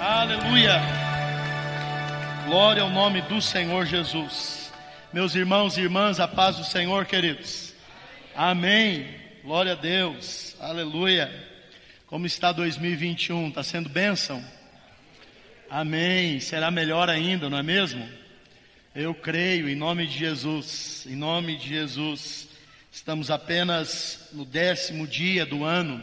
[0.00, 0.80] Aleluia.
[2.46, 4.72] Glória ao nome do Senhor Jesus.
[5.12, 7.74] Meus irmãos e irmãs, a paz do Senhor, queridos.
[8.34, 9.06] Amém.
[9.44, 10.56] Glória a Deus.
[10.58, 11.30] Aleluia.
[12.06, 13.48] Como está 2021?
[13.48, 14.42] Está sendo bênção?
[15.68, 16.40] Amém.
[16.40, 18.08] Será melhor ainda, não é mesmo?
[18.94, 21.04] Eu creio em nome de Jesus.
[21.10, 22.48] Em nome de Jesus.
[22.90, 26.02] Estamos apenas no décimo dia do ano.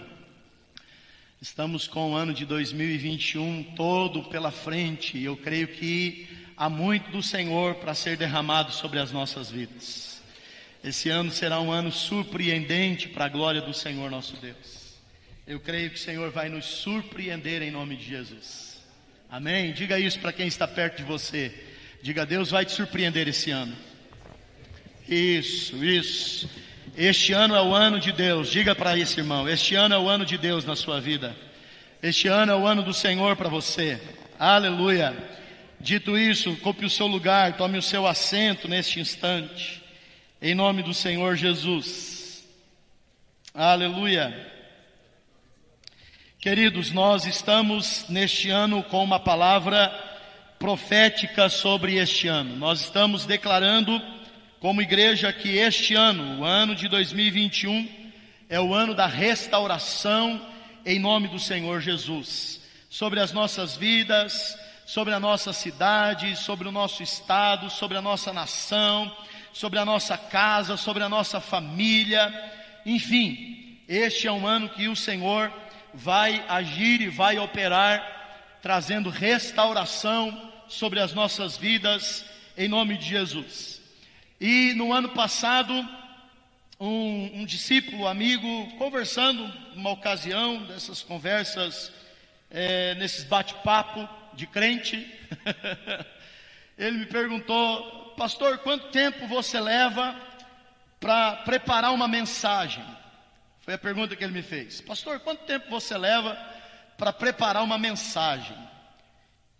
[1.39, 7.11] Estamos com o ano de 2021 todo pela frente e eu creio que há muito
[7.11, 10.19] do Senhor para ser derramado sobre as nossas vidas.
[10.83, 14.97] Esse ano será um ano surpreendente para a glória do Senhor nosso Deus.
[15.45, 18.81] Eu creio que o Senhor vai nos surpreender em nome de Jesus.
[19.29, 19.73] Amém?
[19.73, 21.53] Diga isso para quem está perto de você.
[22.01, 23.75] Diga, Deus vai te surpreender esse ano.
[25.07, 26.49] Isso, isso.
[26.97, 28.49] Este ano é o ano de Deus.
[28.49, 31.37] Diga para esse irmão: Este ano é o ano de Deus na sua vida.
[32.01, 34.01] Este ano é o ano do Senhor para você.
[34.39, 35.15] Aleluia.
[35.79, 39.83] Dito isso, ocupe o seu lugar, tome o seu assento neste instante.
[40.41, 42.43] Em nome do Senhor Jesus.
[43.53, 44.51] Aleluia.
[46.39, 49.89] Queridos, nós estamos neste ano com uma palavra
[50.57, 52.55] profética sobre este ano.
[52.55, 54.01] Nós estamos declarando
[54.59, 57.87] como igreja que este ano, o ano de 2021,
[58.49, 60.41] é o ano da restauração
[60.85, 66.71] em nome do Senhor Jesus, sobre as nossas vidas, sobre a nossa cidade, sobre o
[66.71, 69.13] nosso estado, sobre a nossa nação,
[69.51, 72.33] sobre a nossa casa, sobre a nossa família,
[72.85, 75.51] enfim, este é um ano que o Senhor
[75.93, 82.23] vai agir e vai operar, trazendo restauração sobre as nossas vidas,
[82.57, 83.76] em nome de Jesus.
[84.39, 85.73] E no ano passado,
[86.79, 91.91] um, um discípulo, amigo, conversando numa ocasião dessas conversas,
[92.51, 95.11] é, nesses bate-papo de crente,
[96.77, 100.15] ele me perguntou, pastor, quanto tempo você leva
[100.99, 102.85] para preparar uma mensagem?
[103.61, 104.79] Foi a pergunta que ele me fez.
[104.81, 106.37] Pastor, quanto tempo você leva
[106.95, 108.55] para preparar uma mensagem?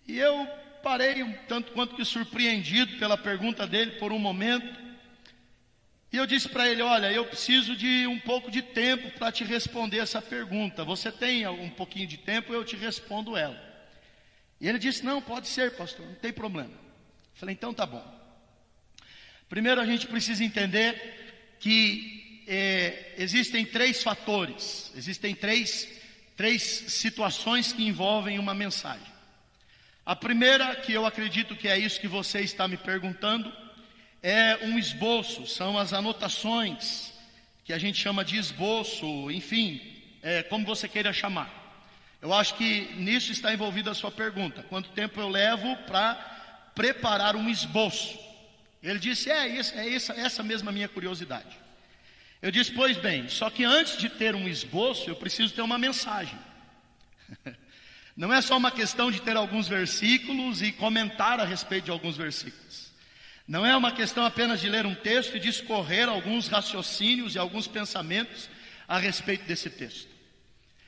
[0.07, 0.47] E eu
[0.87, 4.79] parei um tanto quanto que surpreendido pela pergunta dele por um momento.
[6.13, 9.43] E eu disse para ele: Olha, eu preciso de um pouco de tempo para te
[9.43, 10.85] responder essa pergunta.
[10.85, 13.61] Você tem um pouquinho de tempo, eu te respondo ela.
[14.61, 16.71] E ele disse: Não, pode ser, pastor, não tem problema.
[16.71, 18.05] Eu falei: Então tá bom.
[19.49, 25.85] Primeiro a gente precisa entender que é, existem três fatores, existem três,
[26.37, 29.16] três situações que envolvem uma mensagem.
[30.07, 33.51] A primeira, que eu acredito que é isso que você está me perguntando,
[34.23, 37.11] é um esboço, são as anotações,
[37.65, 39.81] que a gente chama de esboço, enfim,
[40.23, 41.51] é, como você queira chamar.
[42.21, 46.15] Eu acho que nisso está envolvida a sua pergunta: quanto tempo eu levo para
[46.73, 48.17] preparar um esboço?
[48.81, 51.59] Ele disse: é, isso, é essa, essa mesma minha curiosidade.
[52.41, 55.77] Eu disse: pois bem, só que antes de ter um esboço, eu preciso ter uma
[55.77, 56.39] mensagem.
[58.17, 62.17] Não é só uma questão de ter alguns versículos e comentar a respeito de alguns
[62.17, 62.91] versículos.
[63.47, 67.67] Não é uma questão apenas de ler um texto e discorrer alguns raciocínios e alguns
[67.67, 68.49] pensamentos
[68.87, 70.09] a respeito desse texto.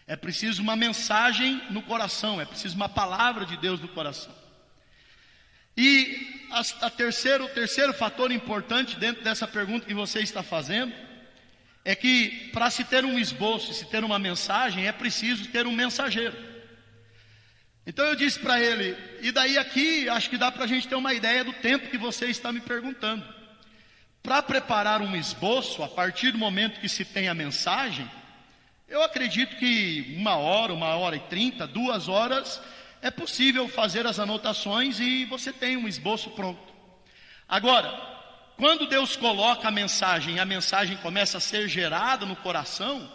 [0.08, 4.36] É preciso uma mensagem no coração, é preciso uma palavra de Deus no coração.
[5.78, 10.92] E a, a terceiro, o terceiro fator importante dentro dessa pergunta que você está fazendo
[11.86, 15.72] é que para se ter um esboço, se ter uma mensagem, é preciso ter um
[15.72, 16.49] mensageiro.
[17.90, 20.94] Então eu disse para ele, e daí aqui acho que dá para a gente ter
[20.94, 23.26] uma ideia do tempo que você está me perguntando.
[24.22, 28.08] Para preparar um esboço, a partir do momento que se tem a mensagem,
[28.88, 32.62] eu acredito que uma hora, uma hora e trinta, duas horas,
[33.02, 36.72] é possível fazer as anotações e você tem um esboço pronto.
[37.48, 37.92] Agora,
[38.56, 43.12] quando Deus coloca a mensagem a mensagem começa a ser gerada no coração,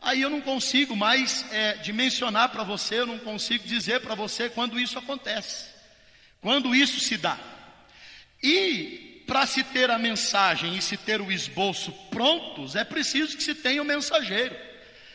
[0.00, 4.48] Aí eu não consigo mais é, dimensionar para você, eu não consigo dizer para você
[4.48, 5.66] quando isso acontece,
[6.40, 7.38] quando isso se dá.
[8.42, 13.42] E para se ter a mensagem e se ter o esboço prontos, é preciso que
[13.42, 14.56] se tenha o mensageiro.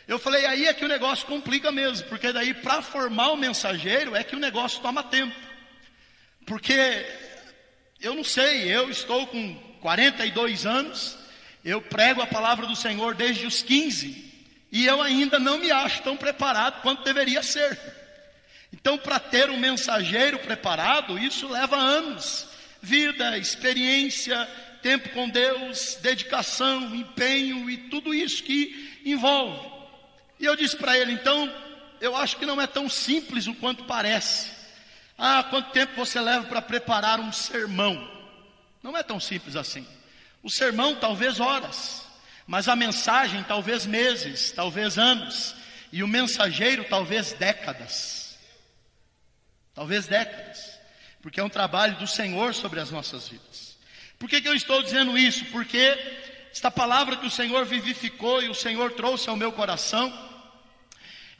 [0.08, 4.16] Eu falei, aí é que o negócio complica mesmo, porque daí para formar o mensageiro
[4.16, 5.36] é que o negócio toma tempo.
[6.46, 7.06] Porque
[8.02, 11.18] eu não sei, eu estou com 42 anos,
[11.64, 14.23] eu prego a palavra do Senhor desde os 15.
[14.74, 17.80] E eu ainda não me acho tão preparado quanto deveria ser.
[18.74, 22.48] Então, para ter um mensageiro preparado, isso leva anos.
[22.82, 24.50] Vida, experiência,
[24.82, 29.72] tempo com Deus, dedicação, empenho e tudo isso que envolve.
[30.40, 31.54] E eu disse para ele, então,
[32.02, 34.50] eu acho que não é tão simples o quanto parece.
[35.16, 38.12] Ah, quanto tempo você leva para preparar um sermão?
[38.82, 39.86] Não é tão simples assim.
[40.42, 42.03] O sermão, talvez horas,
[42.46, 45.56] mas a mensagem, talvez meses, talvez anos,
[45.92, 48.38] e o mensageiro, talvez décadas.
[49.74, 50.80] Talvez décadas,
[51.22, 53.78] porque é um trabalho do Senhor sobre as nossas vidas.
[54.20, 55.46] Por que, que eu estou dizendo isso?
[55.46, 55.98] Porque
[56.52, 60.12] esta palavra que o Senhor vivificou e o Senhor trouxe ao meu coração,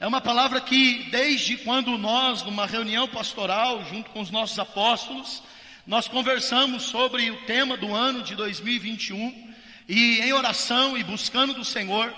[0.00, 5.42] é uma palavra que, desde quando nós, numa reunião pastoral, junto com os nossos apóstolos,
[5.86, 9.53] nós conversamos sobre o tema do ano de 2021
[9.88, 12.14] e em oração e buscando do Senhor,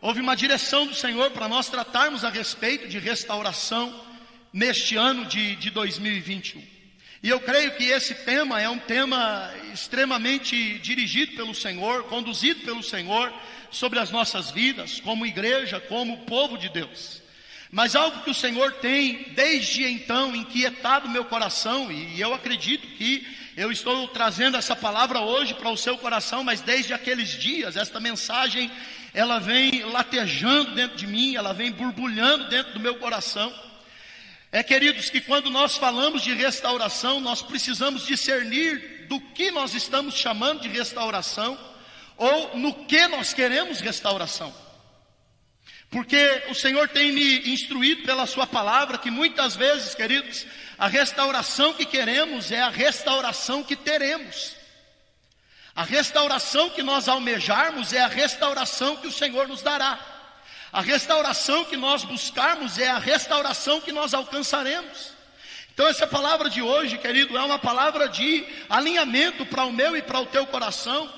[0.00, 4.04] houve uma direção do Senhor para nós tratarmos a respeito de restauração
[4.52, 6.62] neste ano de, de 2021.
[7.22, 12.82] E eu creio que esse tema é um tema extremamente dirigido pelo Senhor, conduzido pelo
[12.82, 13.32] Senhor
[13.70, 17.22] sobre as nossas vidas, como igreja, como povo de Deus.
[17.76, 23.28] Mas algo que o Senhor tem desde então inquietado meu coração, e eu acredito que
[23.54, 28.00] eu estou trazendo essa palavra hoje para o seu coração, mas desde aqueles dias, esta
[28.00, 28.72] mensagem,
[29.12, 33.52] ela vem latejando dentro de mim, ela vem borbulhando dentro do meu coração.
[34.50, 40.14] É, queridos, que quando nós falamos de restauração, nós precisamos discernir do que nós estamos
[40.14, 41.58] chamando de restauração,
[42.16, 44.64] ou no que nós queremos restauração.
[45.90, 50.46] Porque o Senhor tem me instruído pela Sua palavra que muitas vezes, queridos,
[50.76, 54.54] a restauração que queremos é a restauração que teremos.
[55.74, 59.98] A restauração que nós almejarmos é a restauração que o Senhor nos dará.
[60.72, 65.12] A restauração que nós buscarmos é a restauração que nós alcançaremos.
[65.72, 70.02] Então, essa palavra de hoje, querido, é uma palavra de alinhamento para o meu e
[70.02, 71.12] para o teu coração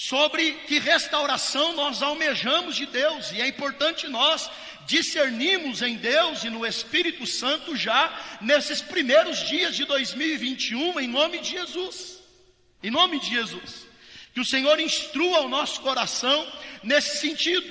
[0.00, 4.50] sobre que restauração nós almejamos de Deus, e é importante nós
[4.86, 11.40] discernirmos em Deus e no Espírito Santo já nesses primeiros dias de 2021, em nome
[11.40, 12.18] de Jesus.
[12.82, 13.86] Em nome de Jesus.
[14.32, 16.50] Que o Senhor instrua o nosso coração
[16.82, 17.70] nesse sentido.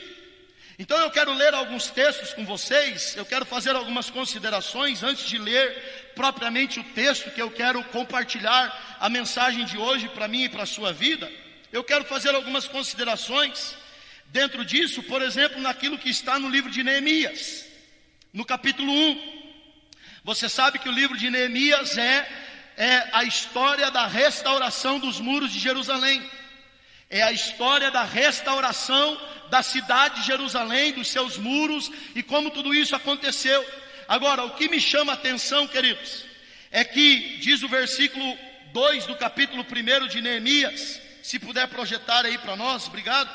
[0.78, 5.40] Então eu quero ler alguns textos com vocês, eu quero fazer algumas considerações antes de
[5.40, 10.50] ler propriamente o texto que eu quero compartilhar a mensagem de hoje para mim e
[10.50, 11.28] para a sua vida.
[11.72, 13.76] Eu quero fazer algumas considerações
[14.28, 17.64] dentro disso, por exemplo, naquilo que está no livro de Neemias,
[18.34, 19.40] no capítulo 1.
[20.24, 22.28] Você sabe que o livro de Neemias é,
[22.76, 26.28] é a história da restauração dos muros de Jerusalém,
[27.08, 29.22] é a história da restauração
[29.52, 33.64] da cidade de Jerusalém, dos seus muros e como tudo isso aconteceu.
[34.08, 36.26] Agora, o que me chama a atenção, queridos,
[36.72, 38.36] é que diz o versículo
[38.74, 43.30] 2 do capítulo 1 de Neemias, se puder projetar aí para nós, obrigado.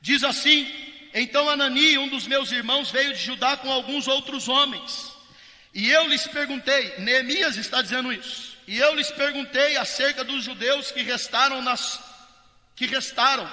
[0.00, 0.70] Diz assim:
[1.14, 5.12] Então Anani, um dos meus irmãos, veio de Judá com alguns outros homens.
[5.74, 8.56] E eu lhes perguntei, Neemias está dizendo isso.
[8.66, 12.00] E eu lhes perguntei acerca dos judeus que restaram nas
[12.74, 13.50] que restaram,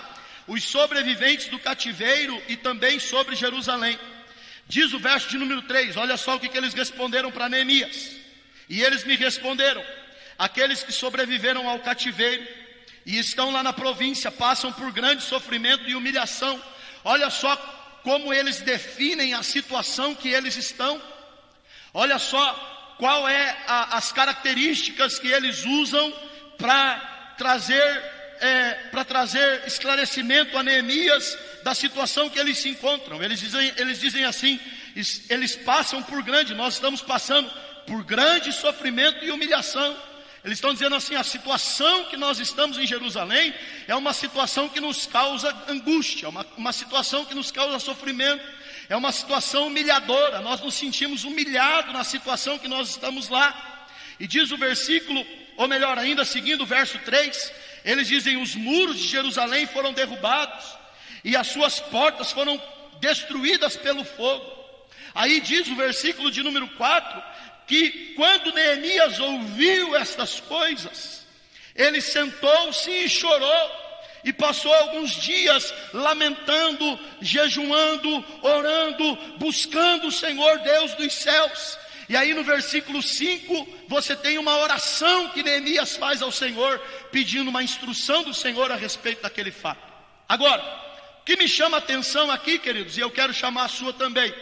[0.48, 3.98] os sobreviventes do cativeiro e também sobre Jerusalém.
[4.68, 8.12] Diz o verso de número 3, olha só o que, que eles responderam para Neemias.
[8.70, 9.84] E eles me responderam:
[10.38, 12.46] aqueles que sobreviveram ao cativeiro
[13.06, 16.60] e estão lá na província, passam por grande sofrimento e humilhação.
[17.04, 17.56] Olha só
[18.04, 21.02] como eles definem a situação que eles estão.
[21.94, 26.14] Olha só qual é a, as características que eles usam
[26.58, 33.24] para trazer é, para trazer esclarecimento a Neemias da situação que eles se encontram.
[33.24, 34.60] Eles dizem, eles dizem assim:
[35.30, 37.50] eles passam por grande, nós estamos passando
[37.88, 39.96] por grande sofrimento e humilhação.
[40.46, 43.52] Eles estão dizendo assim: a situação que nós estamos em Jerusalém
[43.88, 48.46] é uma situação que nos causa angústia, uma, uma situação que nos causa sofrimento,
[48.88, 50.42] é uma situação humilhadora.
[50.42, 53.88] Nós nos sentimos humilhados na situação que nós estamos lá.
[54.20, 55.26] E diz o versículo,
[55.58, 57.52] ou melhor ainda, seguindo o verso 3,
[57.84, 60.64] eles dizem: os muros de Jerusalém foram derrubados
[61.24, 62.62] e as suas portas foram
[63.00, 64.46] destruídas pelo fogo.
[65.16, 67.24] Aí diz o versículo de número 4
[67.68, 71.26] que quando Neemias ouviu estas coisas,
[71.76, 73.86] ele sentou-se e chorou,
[74.24, 81.78] e passou alguns dias lamentando, jejuando, orando, buscando o Senhor Deus dos céus.
[82.10, 86.80] E aí no versículo 5, você tem uma oração que Neemias faz ao Senhor,
[87.12, 89.94] pedindo uma instrução do Senhor a respeito daquele fato.
[90.28, 90.64] Agora,
[91.22, 94.34] o que me chama a atenção aqui, queridos, e eu quero chamar a sua também,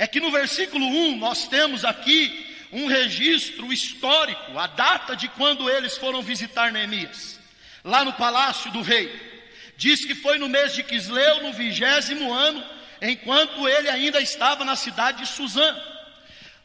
[0.00, 5.68] é que no versículo 1 nós temos aqui um registro histórico, a data de quando
[5.68, 7.38] eles foram visitar Neemias,
[7.84, 9.12] lá no palácio do rei.
[9.76, 12.64] Diz que foi no mês de Quisleu, no vigésimo ano
[13.02, 15.76] enquanto ele ainda estava na cidade de Suzã.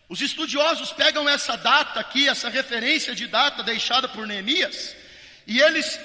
[0.08, 4.96] Os estudiosos pegam essa data aqui, essa referência de data deixada por Neemias,
[5.46, 6.00] e eles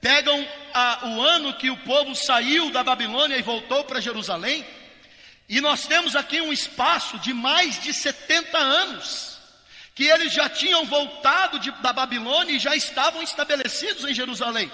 [0.00, 4.64] pegam a, o ano que o povo saiu da Babilônia e voltou para Jerusalém,
[5.48, 9.38] e nós temos aqui um espaço de mais de 70 anos,
[9.94, 14.70] que eles já tinham voltado de, da Babilônia e já estavam estabelecidos em Jerusalém.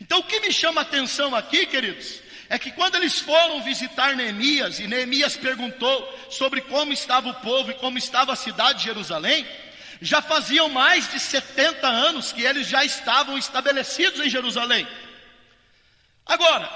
[0.00, 4.14] Então o que me chama a atenção aqui, queridos, é que quando eles foram visitar
[4.14, 8.84] Neemias, e Neemias perguntou sobre como estava o povo e como estava a cidade de
[8.84, 9.46] Jerusalém,
[10.00, 14.86] já faziam mais de 70 anos que eles já estavam estabelecidos em Jerusalém.
[16.26, 16.70] Agora,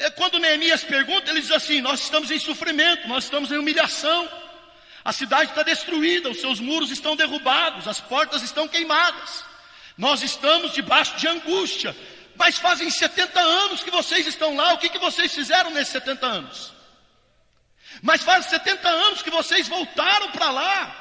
[0.00, 4.26] é, quando Neemias pergunta, ele diz assim: Nós estamos em sofrimento, nós estamos em humilhação,
[5.04, 9.44] a cidade está destruída, os seus muros estão derrubados, as portas estão queimadas,
[9.98, 11.94] nós estamos debaixo de angústia,
[12.34, 16.26] mas fazem 70 anos que vocês estão lá, o que, que vocês fizeram nesses 70
[16.26, 16.72] anos?
[18.00, 20.96] Mas faz 70 anos que vocês voltaram para lá.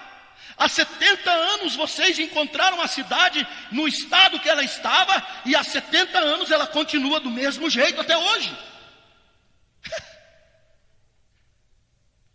[0.58, 6.20] Há 70 anos vocês encontraram a cidade no estado que ela estava, e há 70
[6.20, 8.54] anos ela continua do mesmo jeito até hoje.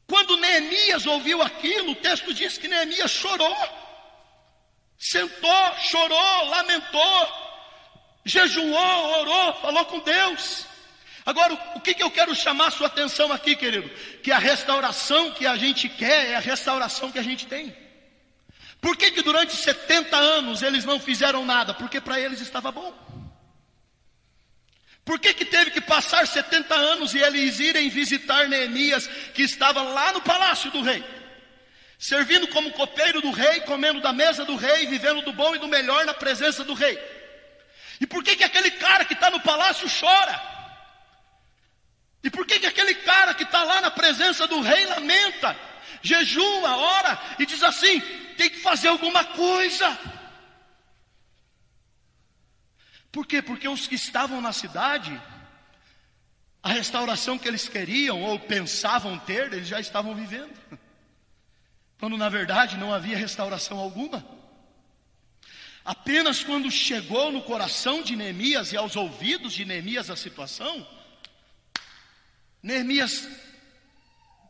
[0.07, 3.57] Quando Neemias ouviu aquilo, o texto diz que Neemias chorou,
[4.99, 7.29] sentou, chorou, lamentou,
[8.25, 10.67] jejuou, orou, falou com Deus.
[11.27, 13.89] Agora, o que, que eu quero chamar a sua atenção aqui, querido?
[14.23, 17.75] Que a restauração que a gente quer é a restauração que a gente tem.
[18.81, 21.73] Por que, que durante 70 anos eles não fizeram nada?
[21.73, 23.04] Porque para eles estava bom.
[25.05, 29.83] Por que, que teve que passar 70 anos e eles irem visitar Neemias, que estava
[29.83, 31.05] lá no palácio do rei?
[31.99, 35.69] Servindo como copeiro do rei, comendo da mesa do rei, vivendo do bom e do
[35.69, 36.99] melhor na presença do rei.
[38.01, 40.41] E por que, que aquele cara que está no palácio chora?
[42.23, 45.55] E por que, que aquele cara que está lá na presença do rei lamenta,
[46.03, 48.01] jejua, ora e diz assim:
[48.39, 49.99] tem que fazer alguma coisa?
[53.15, 53.41] Por quê?
[53.41, 55.23] Porque os que estavam na cidade,
[56.61, 60.53] a restauração que eles queriam ou pensavam ter, eles já estavam vivendo.
[61.97, 64.27] Quando na verdade não havia restauração alguma.
[65.85, 70.85] Apenas quando chegou no coração de Neemias e aos ouvidos de Neemias a situação,
[72.61, 73.29] Neemias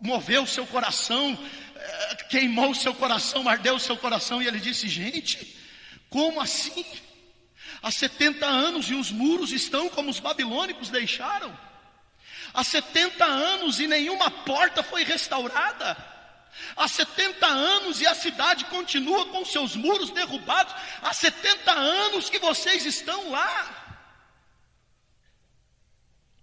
[0.00, 1.38] moveu seu coração,
[1.76, 5.54] eh, queimou seu coração, ardeu seu coração, e ele disse: Gente,
[6.09, 6.87] como assim?
[7.84, 11.54] Há 70 anos e os muros estão como os babilônicos deixaram.
[12.54, 15.94] Há 70 anos e nenhuma porta foi restaurada.
[16.74, 20.74] Há 70 anos e a cidade continua com seus muros derrubados.
[21.02, 23.98] Há 70 anos que vocês estão lá.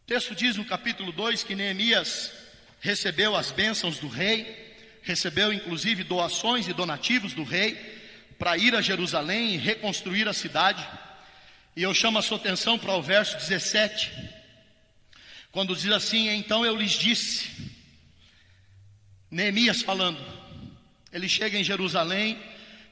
[0.04, 2.32] O texto diz no capítulo 2 que Neemias
[2.80, 7.74] recebeu as bênçãos do rei, recebeu inclusive doações e donativos do rei
[8.38, 10.88] para ir a Jerusalém e reconstruir a cidade.
[11.74, 14.12] E eu chamo a sua atenção para o verso 17,
[15.54, 17.50] quando diz assim: Então eu lhes disse,
[19.30, 20.20] Neemias falando.
[21.14, 22.38] Ele chega em Jerusalém,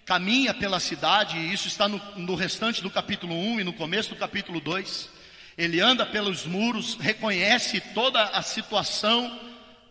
[0.06, 4.12] caminha pela cidade, e isso está no, no, restante do capítulo 1 e no começo
[4.12, 5.10] do capítulo 2.
[5.58, 9.42] Ele anda pelos muros, reconhece toda a situação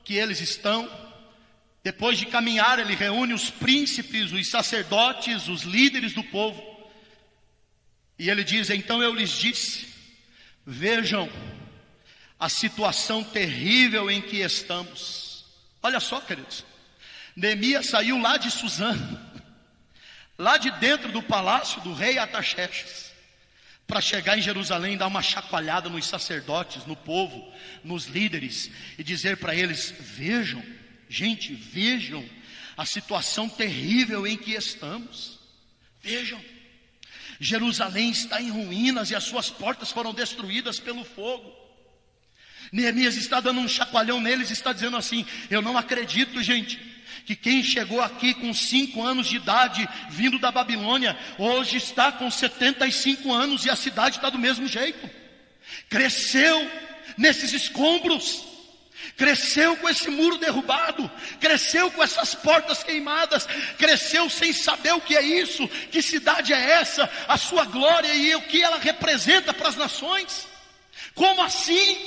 [0.02, 0.90] que eles estão.
[1.84, 6.77] Depois de caminhar, ele reúne os príncipes, os sacerdotes, os líderes do povo.
[8.18, 9.88] E ele diz: Então eu lhes disse:
[10.66, 11.30] Vejam
[12.38, 15.44] a situação terrível em que estamos.
[15.82, 16.64] Olha só, queridos.
[17.34, 18.96] Neemias saiu lá de Suzã,
[20.36, 23.12] lá de dentro do palácio do rei Ataxerxes,
[23.86, 27.52] para chegar em Jerusalém e dar uma chacoalhada nos sacerdotes, no povo,
[27.84, 30.62] nos líderes e dizer para eles: vejam,
[31.08, 32.28] gente, vejam
[32.76, 35.38] a situação terrível em que estamos.
[36.00, 36.40] Vejam,
[37.40, 41.52] Jerusalém está em ruínas e as suas portas foram destruídas pelo fogo.
[42.72, 46.78] Neemias está dando um chacoalhão neles, está dizendo assim: Eu não acredito, gente,
[47.24, 52.30] que quem chegou aqui com cinco anos de idade, vindo da Babilônia, hoje está com
[52.30, 55.08] 75 anos e a cidade está do mesmo jeito.
[55.88, 56.70] Cresceu
[57.16, 58.44] nesses escombros,
[59.18, 61.10] cresceu com esse muro derrubado,
[61.40, 63.46] cresceu com essas portas queimadas,
[63.76, 68.34] cresceu sem saber o que é isso, que cidade é essa, a sua glória e
[68.36, 70.46] o que ela representa para as nações.
[71.16, 71.98] Como assim?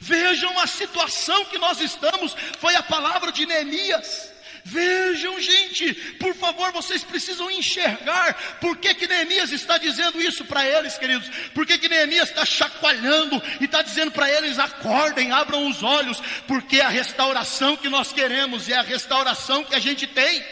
[0.00, 4.32] Vejam a situação que nós estamos, foi a palavra de Neemias.
[4.70, 10.66] Vejam gente, por favor, vocês precisam enxergar por que, que Neemias está dizendo isso para
[10.66, 11.26] eles, queridos.
[11.54, 16.20] Por que, que Neemias está chacoalhando e está dizendo para eles: acordem, abram os olhos,
[16.46, 20.44] porque a restauração que nós queremos é a restauração que a gente tem.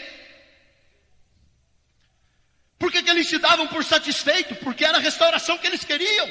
[2.79, 4.55] Por que, que eles se davam por satisfeito?
[4.55, 6.27] Porque era a restauração que eles queriam.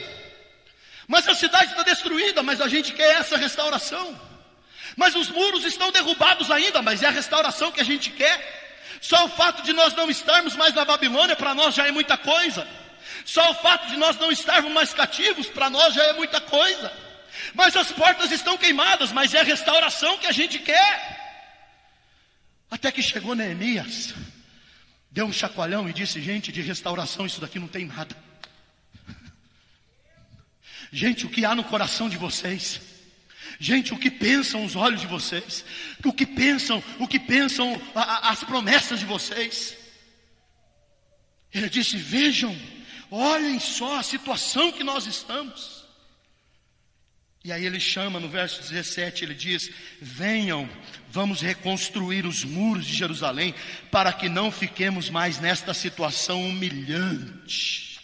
[1.07, 4.36] Mas a cidade está destruída, mas a gente quer essa restauração.
[4.97, 8.99] Mas os muros estão derrubados ainda, mas é a restauração que a gente quer.
[9.01, 12.17] Só o fato de nós não estarmos mais na Babilônia para nós já é muita
[12.17, 12.67] coisa.
[13.27, 16.91] Só o fato de nós não estarmos mais cativos para nós já é muita coisa.
[17.55, 21.17] Mas as portas estão queimadas, mas é a restauração que a gente quer.
[22.71, 24.15] Até que chegou Neemias,
[25.11, 28.17] deu um chacoalhão e disse: Gente, de restauração isso daqui não tem nada.
[30.91, 32.96] Gente, o que há no coração de vocês?
[33.59, 35.65] Gente, o que pensam os olhos de vocês?
[36.05, 39.77] O que pensam, o que pensam a, a, as promessas de vocês?
[41.53, 42.55] Ele disse: Vejam,
[43.11, 45.77] olhem só a situação que nós estamos.
[47.43, 49.71] E aí ele chama no verso 17, ele diz:
[50.03, 50.69] Venham,
[51.09, 53.55] vamos reconstruir os muros de Jerusalém,
[53.91, 57.96] para que não fiquemos mais nesta situação humilhante.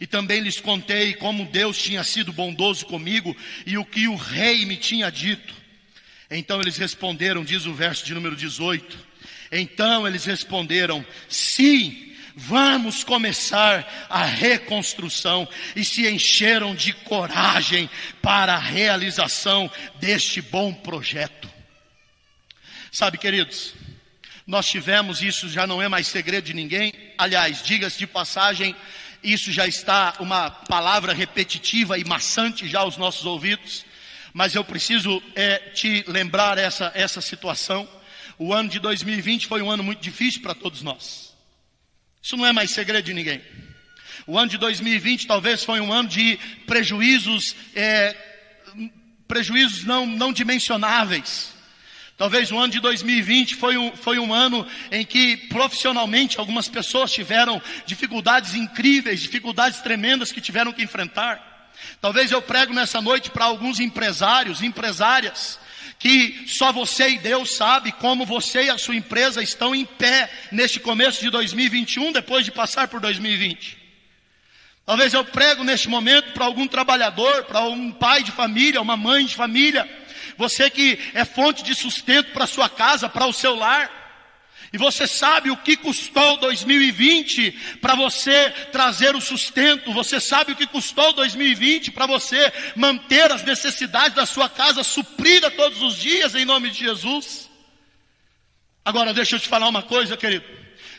[0.00, 4.64] E também lhes contei como Deus tinha sido bondoso comigo e o que o rei
[4.64, 5.54] me tinha dito.
[6.30, 8.98] Então eles responderam, diz o verso de número 18.
[9.50, 15.48] Então eles responderam: sim, vamos começar a reconstrução.
[15.74, 17.88] E se encheram de coragem
[18.20, 21.48] para a realização deste bom projeto.
[22.90, 23.74] Sabe, queridos,
[24.46, 26.92] nós tivemos, isso já não é mais segredo de ninguém.
[27.18, 28.76] Aliás, diga-se de passagem,
[29.32, 33.84] isso já está uma palavra repetitiva e maçante já aos nossos ouvidos,
[34.32, 37.88] mas eu preciso é, te lembrar essa, essa situação.
[38.38, 41.34] O ano de 2020 foi um ano muito difícil para todos nós.
[42.22, 43.42] Isso não é mais segredo de ninguém.
[44.28, 48.16] O ano de 2020 talvez foi um ano de prejuízos, é,
[49.26, 51.55] prejuízos não, não dimensionáveis.
[52.16, 57.12] Talvez o ano de 2020 foi um, foi um ano em que profissionalmente algumas pessoas
[57.12, 61.70] tiveram dificuldades incríveis, dificuldades tremendas que tiveram que enfrentar.
[62.00, 65.60] Talvez eu prego nessa noite para alguns empresários, empresárias,
[65.98, 70.30] que só você e Deus sabe como você e a sua empresa estão em pé
[70.50, 73.76] neste começo de 2021, depois de passar por 2020.
[74.86, 79.26] Talvez eu prego neste momento para algum trabalhador, para um pai de família, uma mãe
[79.26, 79.86] de família,
[80.36, 84.04] você que é fonte de sustento para sua casa, para o seu lar.
[84.72, 90.56] E você sabe o que custou 2020 para você trazer o sustento, você sabe o
[90.56, 96.34] que custou 2020 para você manter as necessidades da sua casa suprida todos os dias
[96.34, 97.48] em nome de Jesus.
[98.84, 100.44] Agora deixa eu te falar uma coisa, querido.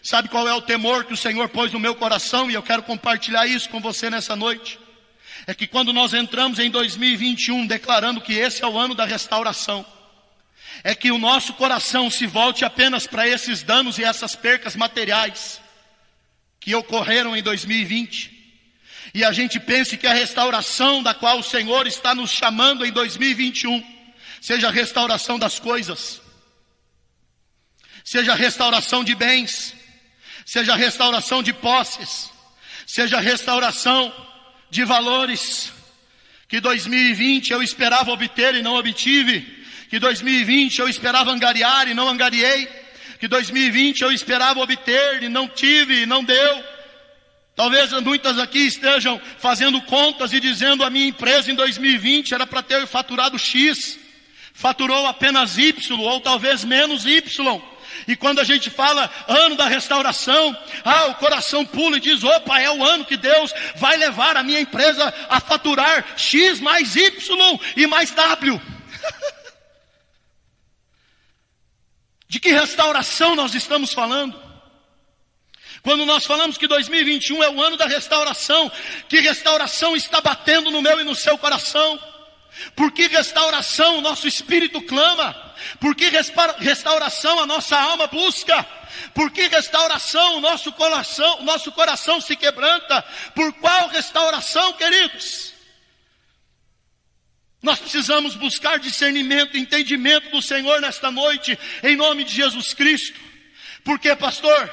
[0.02, 2.84] Sabe qual é o temor que o Senhor pôs no meu coração e eu quero
[2.84, 4.80] compartilhar isso com você nessa noite?
[5.47, 9.86] É que quando nós entramos em 2021 declarando que esse é o ano da restauração,
[10.83, 15.62] é que o nosso coração se volte apenas para esses danos e essas percas materiais
[16.60, 18.36] que ocorreram em 2020.
[19.13, 22.91] E a gente pense que a restauração da qual o Senhor está nos chamando em
[22.91, 23.81] 2021
[24.41, 26.21] seja a restauração das coisas,
[28.03, 29.73] seja a restauração de bens,
[30.45, 32.29] seja a restauração de posses,
[32.86, 34.26] seja a restauração
[34.69, 35.71] de valores
[36.47, 39.41] que 2020 eu esperava obter e não obtive,
[39.89, 42.67] que 2020 eu esperava angariar e não angariei,
[43.19, 46.63] que 2020 eu esperava obter e não tive e não deu.
[47.56, 52.62] Talvez muitas aqui estejam fazendo contas e dizendo a minha empresa em 2020 era para
[52.62, 53.99] ter faturado X,
[54.53, 57.62] faturou apenas Y ou talvez menos Y.
[58.07, 62.59] E quando a gente fala ano da restauração, ah, o coração pula e diz: opa,
[62.59, 67.59] é o ano que Deus vai levar a minha empresa a faturar X mais Y
[67.75, 68.61] e mais W.
[72.29, 74.47] De que restauração nós estamos falando?
[75.81, 78.71] Quando nós falamos que 2021 é o ano da restauração,
[79.07, 81.99] que restauração está batendo no meu e no seu coração?
[82.75, 85.46] Por que restauração o nosso espírito clama?
[85.79, 86.09] Por que
[86.59, 88.63] restauração a nossa alma busca?
[89.13, 93.01] Por que restauração o nosso coração, nosso coração se quebranta?
[93.35, 95.53] Por qual restauração, queridos?
[97.61, 103.19] Nós precisamos buscar discernimento, entendimento do Senhor nesta noite, em nome de Jesus Cristo.
[103.83, 104.69] Por que, pastor?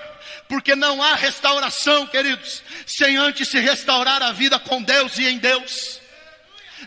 [0.48, 5.38] Porque não há restauração, queridos, sem antes se restaurar a vida com Deus e em
[5.38, 6.03] Deus.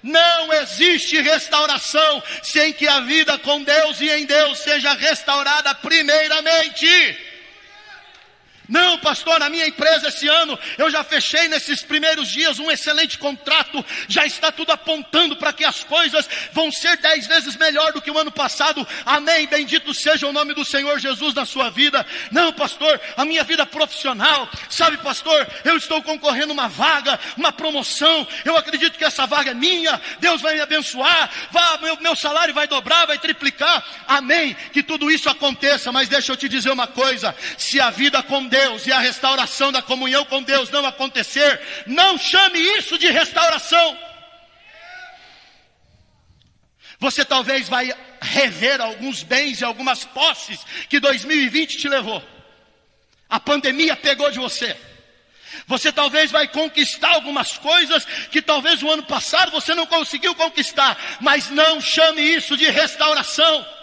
[0.04, 7.27] Não existe restauração sem que a vida com Deus e em Deus seja restaurada primeiramente.
[8.68, 13.18] Não, pastor, na minha empresa esse ano eu já fechei nesses primeiros dias um excelente
[13.18, 18.02] contrato, já está tudo apontando para que as coisas vão ser dez vezes melhor do
[18.02, 18.86] que o ano passado.
[19.06, 19.48] Amém.
[19.48, 22.06] Bendito seja o nome do Senhor Jesus na sua vida.
[22.30, 28.28] Não, pastor, a minha vida profissional, sabe, pastor, eu estou concorrendo uma vaga, uma promoção.
[28.44, 30.02] Eu acredito que essa vaga é minha.
[30.20, 33.84] Deus vai me abençoar, vai, meu, meu salário vai dobrar, vai triplicar.
[34.08, 34.56] Amém.
[34.74, 38.46] Que tudo isso aconteça, mas deixa eu te dizer uma coisa: se a vida com
[38.46, 43.10] Deus Deus e a restauração da comunhão com Deus não acontecer, não chame isso de
[43.12, 43.98] restauração.
[47.00, 52.24] Você talvez vai rever alguns bens e algumas posses que 2020 te levou.
[53.30, 54.76] A pandemia pegou de você.
[55.68, 60.98] Você talvez vai conquistar algumas coisas que talvez o ano passado você não conseguiu conquistar,
[61.20, 63.77] mas não chame isso de restauração.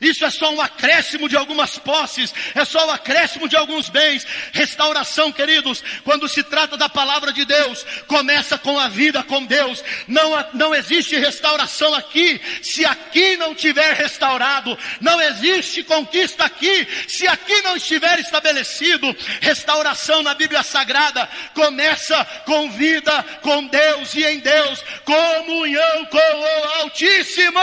[0.00, 4.26] Isso é só um acréscimo de algumas posses, é só um acréscimo de alguns bens.
[4.52, 9.84] Restauração, queridos, quando se trata da palavra de Deus, começa com a vida com Deus.
[10.08, 14.78] Não, não existe restauração aqui se aqui não tiver restaurado.
[15.00, 19.14] Não existe conquista aqui se aqui não estiver estabelecido.
[19.40, 26.64] Restauração na Bíblia Sagrada começa com vida com Deus e em Deus, comunhão com o
[26.80, 27.60] Altíssimo.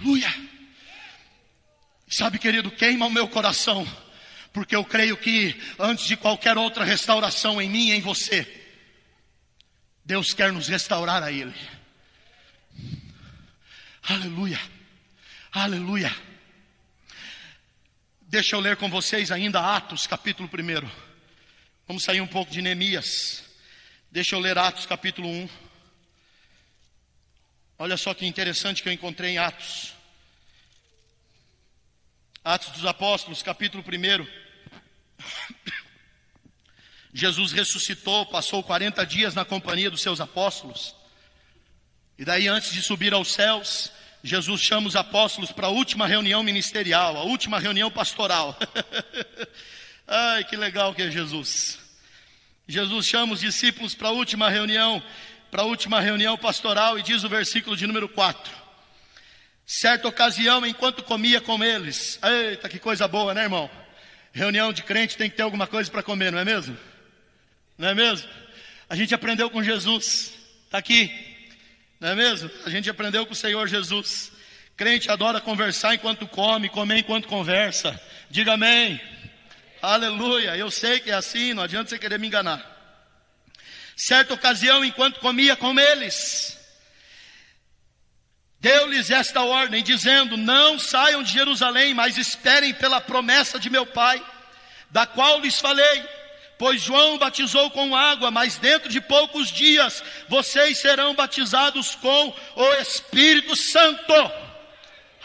[0.00, 0.34] Aleluia.
[2.08, 3.86] Sabe, querido, queima o meu coração,
[4.50, 8.48] porque eu creio que antes de qualquer outra restauração em mim e em você,
[10.02, 11.54] Deus quer nos restaurar a Ele.
[14.02, 14.58] Aleluia.
[15.52, 16.16] Aleluia.
[18.22, 20.90] Deixa eu ler com vocês ainda Atos, capítulo 1.
[21.86, 23.44] Vamos sair um pouco de Neemias.
[24.10, 25.69] Deixa eu ler Atos, capítulo 1.
[27.82, 29.94] Olha só que interessante que eu encontrei em Atos.
[32.44, 34.26] Atos dos Apóstolos, capítulo 1.
[37.14, 40.94] Jesus ressuscitou, passou 40 dias na companhia dos seus apóstolos.
[42.18, 43.90] E daí, antes de subir aos céus,
[44.22, 48.58] Jesus chama os apóstolos para a última reunião ministerial, a última reunião pastoral.
[50.06, 51.78] Ai, que legal que é Jesus.
[52.68, 55.02] Jesus chama os discípulos para a última reunião
[55.50, 58.52] para a última reunião pastoral e diz o versículo de número 4.
[59.66, 63.70] Certa ocasião, enquanto comia com eles, eita, que coisa boa, né, irmão?
[64.32, 66.76] Reunião de crente tem que ter alguma coisa para comer, não é mesmo?
[67.76, 68.28] Não é mesmo?
[68.88, 70.32] A gente aprendeu com Jesus,
[70.64, 71.12] está aqui,
[72.00, 72.50] não é mesmo?
[72.64, 74.32] A gente aprendeu com o Senhor Jesus.
[74.76, 78.00] Crente adora conversar enquanto come, comer enquanto conversa.
[78.30, 79.00] Diga amém.
[79.82, 80.56] Aleluia.
[80.56, 82.79] Eu sei que é assim, não adianta você querer me enganar.
[84.00, 86.58] Certa ocasião, enquanto comia com eles,
[88.58, 94.24] deu-lhes esta ordem, dizendo: Não saiam de Jerusalém, mas esperem pela promessa de meu Pai,
[94.90, 96.02] da qual lhes falei.
[96.58, 102.74] Pois João batizou com água, mas dentro de poucos dias vocês serão batizados com o
[102.76, 104.14] Espírito Santo.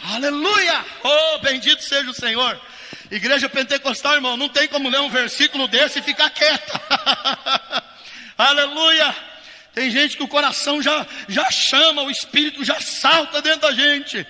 [0.04, 0.86] Aleluia!
[1.02, 2.60] Oh, bendito seja o Senhor.
[3.10, 6.82] Igreja Pentecostal, irmão, não tem como ler um versículo desse e ficar quieta.
[8.38, 9.16] Aleluia!
[9.74, 14.26] Tem gente que o coração já, já chama, o espírito já salta dentro da gente.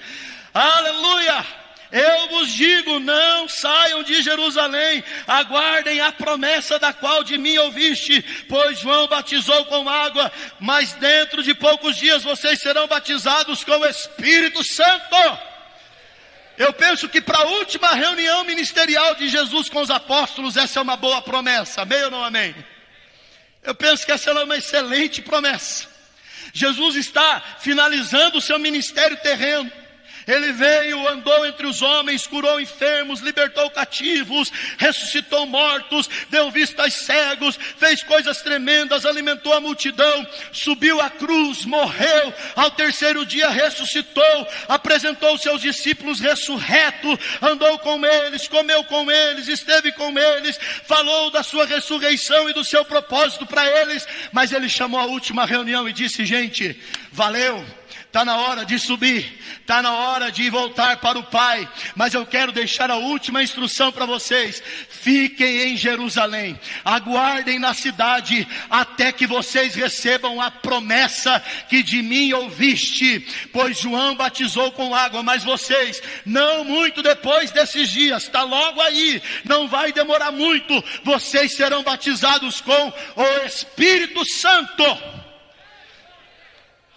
[0.53, 1.45] Aleluia!
[1.91, 8.21] Eu vos digo, não saiam de Jerusalém, aguardem a promessa da qual de mim ouviste,
[8.49, 13.85] pois João batizou com água, mas dentro de poucos dias vocês serão batizados com o
[13.85, 15.15] Espírito Santo.
[16.57, 20.81] Eu penso que para a última reunião ministerial de Jesus com os apóstolos, essa é
[20.81, 22.53] uma boa promessa, amém ou não amém?
[23.65, 25.87] Eu penso que essa é uma excelente promessa.
[26.53, 29.71] Jesus está finalizando o seu ministério terreno.
[30.27, 36.93] Ele veio, andou entre os homens, curou enfermos, libertou cativos, ressuscitou mortos, deu vista aos
[36.93, 44.47] cegos, fez coisas tremendas, alimentou a multidão, subiu à cruz, morreu, ao terceiro dia ressuscitou,
[44.67, 51.43] apresentou seus discípulos ressurreto, andou com eles, comeu com eles, esteve com eles, falou da
[51.43, 55.93] sua ressurreição e do seu propósito para eles, mas ele chamou a última reunião e
[55.93, 56.79] disse: gente,
[57.11, 57.63] valeu
[58.15, 61.67] está na hora de subir, está na hora de voltar para o Pai.
[61.97, 68.47] Mas eu quero deixar a última instrução para vocês: fiquem em Jerusalém, aguardem na cidade
[68.69, 73.19] até que vocês recebam a promessa que de mim ouviste,
[73.51, 79.21] pois João batizou com água, mas vocês, não muito depois desses dias, está logo aí,
[79.43, 85.24] não vai demorar muito, vocês serão batizados com o Espírito Santo.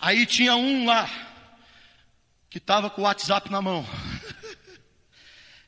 [0.00, 1.08] Aí tinha um lá,
[2.48, 3.86] que estava com o WhatsApp na mão.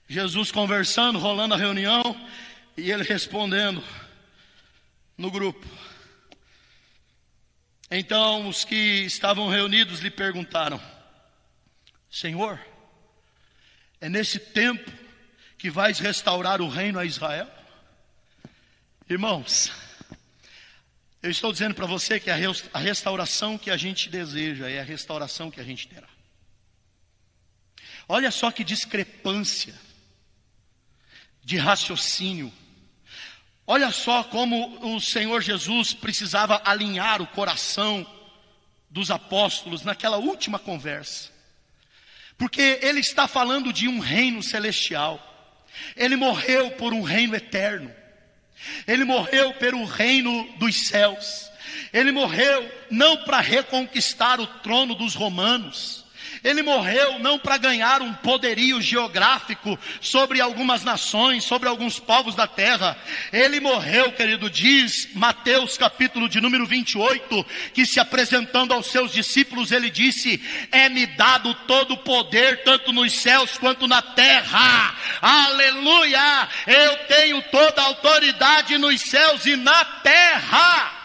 [0.08, 2.02] Jesus conversando, rolando a reunião,
[2.76, 3.82] e ele respondendo
[5.16, 5.66] no grupo.
[7.90, 10.80] Então os que estavam reunidos lhe perguntaram:
[12.08, 12.58] Senhor,
[14.00, 14.90] é nesse tempo
[15.58, 17.50] que vais restaurar o reino a Israel?
[19.08, 19.72] Irmãos,
[21.22, 25.50] eu estou dizendo para você que a restauração que a gente deseja é a restauração
[25.50, 26.08] que a gente terá.
[28.08, 29.74] Olha só que discrepância
[31.44, 32.52] de raciocínio.
[33.66, 38.06] Olha só como o Senhor Jesus precisava alinhar o coração
[38.88, 41.30] dos apóstolos naquela última conversa.
[42.36, 45.26] Porque ele está falando de um reino celestial.
[45.94, 47.94] Ele morreu por um reino eterno.
[48.86, 51.50] Ele morreu pelo reino dos céus.
[51.92, 56.04] Ele morreu não para reconquistar o trono dos romanos.
[56.42, 62.46] Ele morreu não para ganhar um poderio geográfico sobre algumas nações, sobre alguns povos da
[62.46, 62.96] terra.
[63.32, 69.72] Ele morreu, querido, diz Mateus capítulo de número 28, que se apresentando aos seus discípulos,
[69.72, 74.94] ele disse: É-me dado todo o poder, tanto nos céus quanto na terra.
[75.20, 76.48] Aleluia!
[76.66, 80.99] Eu tenho toda a autoridade nos céus e na terra.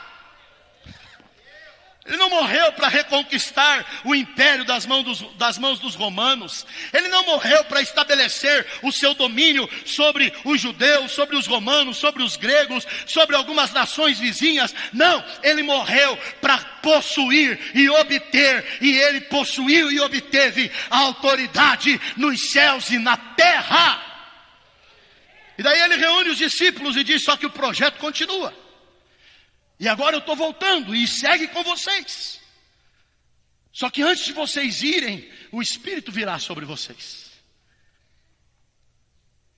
[2.05, 6.63] Ele não morreu para reconquistar o império das mãos, dos, das mãos dos romanos.
[6.93, 12.21] Ele não morreu para estabelecer o seu domínio sobre os judeus, sobre os romanos, sobre
[12.21, 14.75] os gregos, sobre algumas nações vizinhas.
[14.93, 22.51] Não, ele morreu para possuir e obter, e ele possuiu e obteve a autoridade nos
[22.51, 23.99] céus e na terra.
[25.57, 28.64] E daí ele reúne os discípulos e diz: só que o projeto continua.
[29.79, 32.39] E agora eu estou voltando e segue com vocês.
[33.71, 37.25] Só que antes de vocês irem, o Espírito virá sobre vocês.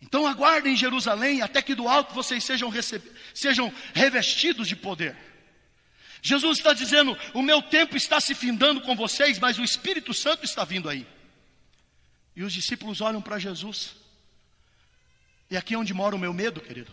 [0.01, 2.71] Então aguardem em Jerusalém até que do alto vocês sejam,
[3.33, 5.15] sejam revestidos de poder.
[6.21, 10.45] Jesus está dizendo: o meu tempo está se findando com vocês, mas o Espírito Santo
[10.45, 11.05] está vindo aí.
[12.35, 13.95] E os discípulos olham para Jesus.
[15.49, 16.91] E aqui é onde mora o meu medo, querido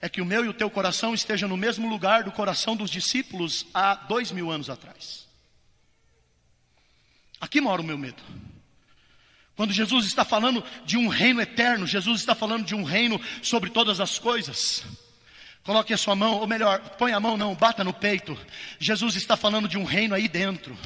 [0.00, 2.90] é que o meu e o teu coração estejam no mesmo lugar do coração dos
[2.90, 5.28] discípulos há dois mil anos atrás.
[7.40, 8.22] Aqui mora o meu medo.
[9.56, 13.68] Quando Jesus está falando de um reino eterno, Jesus está falando de um reino sobre
[13.68, 14.84] todas as coisas.
[15.62, 18.38] Coloque a sua mão, ou melhor, põe a mão não, bata no peito.
[18.78, 20.76] Jesus está falando de um reino aí dentro.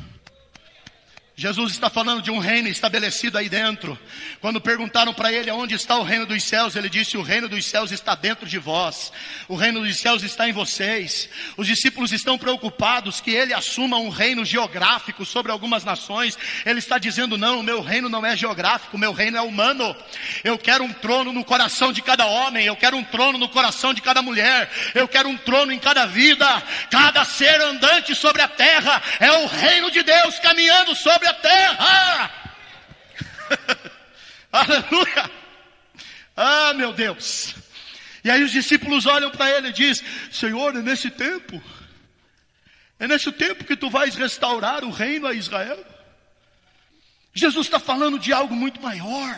[1.37, 3.99] Jesus está falando de um reino estabelecido aí dentro.
[4.41, 7.67] Quando perguntaram para ele aonde está o reino dos céus, ele disse: O reino dos
[7.67, 9.11] céus está dentro de vós.
[9.49, 11.29] O reino dos céus está em vocês.
[11.57, 16.39] Os discípulos estão preocupados que ele assuma um reino geográfico sobre algumas nações.
[16.65, 19.97] Ele está dizendo: Não, o meu reino não é geográfico, o meu reino é humano.
[20.45, 23.93] Eu quero um trono no coração de cada homem, eu quero um trono no coração
[23.93, 26.47] de cada mulher, eu quero um trono em cada vida.
[26.89, 31.35] Cada ser andante sobre a terra é o reino de Deus caminhando sobre sobre a
[31.35, 32.31] terra.
[34.53, 35.31] Aleluia.
[36.37, 37.55] Ah, meu Deus.
[38.23, 41.63] E aí os discípulos olham para ele e dizem: Senhor, é nesse tempo,
[42.99, 45.83] é nesse tempo que tu vais restaurar o reino a Israel.
[47.33, 49.37] Jesus está falando de algo muito maior.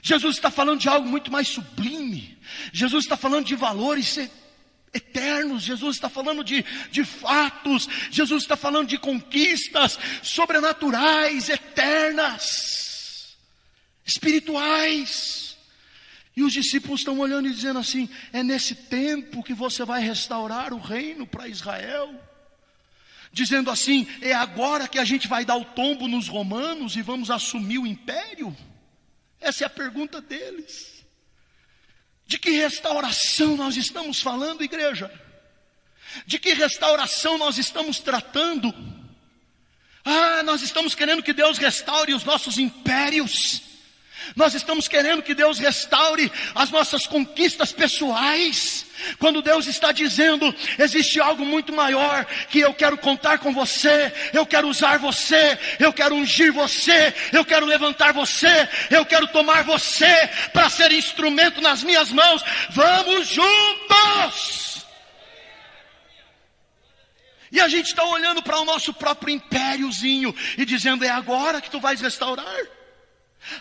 [0.00, 2.38] Jesus está falando de algo muito mais sublime.
[2.72, 4.18] Jesus está falando de valores
[4.92, 5.62] eternos.
[5.62, 13.36] Jesus está falando de, de fatos, Jesus está falando de conquistas sobrenaturais, eternas,
[14.04, 15.56] espirituais.
[16.36, 20.72] E os discípulos estão olhando e dizendo assim: é nesse tempo que você vai restaurar
[20.72, 22.14] o reino para Israel.
[23.32, 27.30] Dizendo assim: é agora que a gente vai dar o tombo nos romanos e vamos
[27.30, 28.56] assumir o império?
[29.40, 30.97] Essa é a pergunta deles.
[32.28, 35.10] De que restauração nós estamos falando, igreja?
[36.26, 38.72] De que restauração nós estamos tratando?
[40.04, 43.62] Ah, nós estamos querendo que Deus restaure os nossos impérios.
[44.36, 48.86] Nós estamos querendo que Deus restaure as nossas conquistas pessoais.
[49.18, 54.44] Quando Deus está dizendo, existe algo muito maior que eu quero contar com você, eu
[54.44, 60.28] quero usar você, eu quero ungir você, eu quero levantar você, eu quero tomar você
[60.52, 62.42] para ser instrumento nas minhas mãos.
[62.70, 64.68] Vamos juntos!
[67.50, 71.70] E a gente está olhando para o nosso próprio impériozinho e dizendo: é agora que
[71.70, 72.77] tu vais restaurar.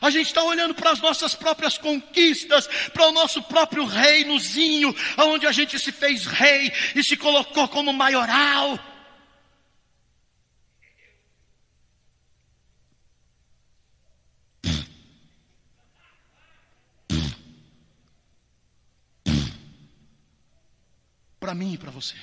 [0.02, 5.48] A gente está olhando para as nossas próprias conquistas, para o nosso próprio reinozinho, onde
[5.48, 8.80] a gente se fez rei e se colocou como maioral.
[21.40, 22.16] Para mim e para você.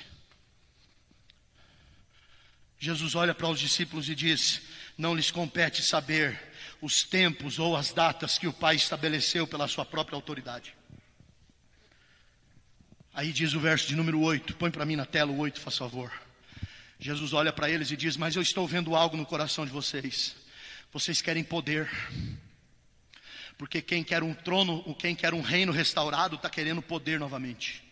[2.77, 4.61] Jesus olha para os discípulos e diz:
[4.95, 6.39] Não lhes compete saber
[6.81, 10.75] os tempos ou as datas que o Pai estabeleceu pela sua própria autoridade.
[13.13, 15.77] Aí diz o verso de número 8, põe para mim na tela o 8, faz
[15.77, 16.11] favor.
[16.99, 20.35] Jesus olha para eles e diz: Mas eu estou vendo algo no coração de vocês.
[20.91, 21.89] Vocês querem poder.
[23.57, 27.83] Porque quem quer um trono, quem quer um reino restaurado, está querendo poder novamente.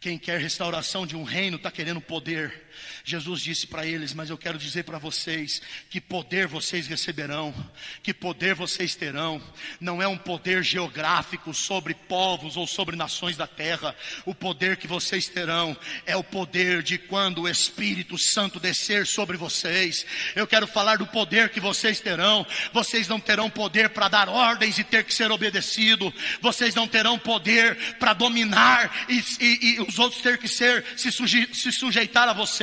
[0.00, 2.67] Quem quer restauração de um reino está querendo poder.
[3.04, 7.54] Jesus disse para eles: Mas eu quero dizer para vocês que poder vocês receberão,
[8.02, 9.42] que poder vocês terão.
[9.80, 13.94] Não é um poder geográfico sobre povos ou sobre nações da terra.
[14.24, 19.36] O poder que vocês terão é o poder de quando o Espírito Santo descer sobre
[19.36, 20.04] vocês.
[20.34, 22.46] Eu quero falar do poder que vocês terão.
[22.72, 26.12] Vocês não terão poder para dar ordens e ter que ser obedecido.
[26.40, 31.10] Vocês não terão poder para dominar e, e, e os outros ter que ser, se,
[31.10, 32.58] suje, se sujeitar a vocês,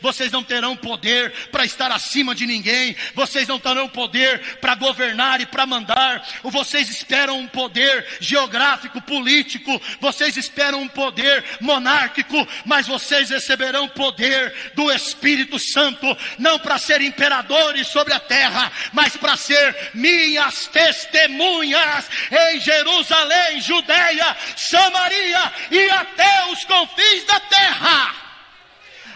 [0.00, 5.40] vocês não terão poder para estar acima de ninguém, vocês não terão poder para governar
[5.40, 12.86] e para mandar, vocês esperam um poder geográfico, político, vocês esperam um poder monárquico, mas
[12.86, 16.06] vocês receberão poder do Espírito Santo,
[16.38, 24.36] não para ser imperadores sobre a terra, mas para ser minhas testemunhas em Jerusalém, Judeia,
[24.56, 28.23] Samaria e até os confins da terra,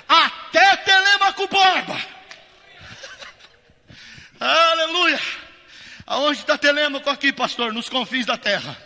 [0.09, 2.01] até Telemaco Borba.
[4.41, 5.21] Aleluia.
[6.07, 7.73] Aonde está Telemaco aqui, pastor?
[7.73, 8.77] Nos confins da terra.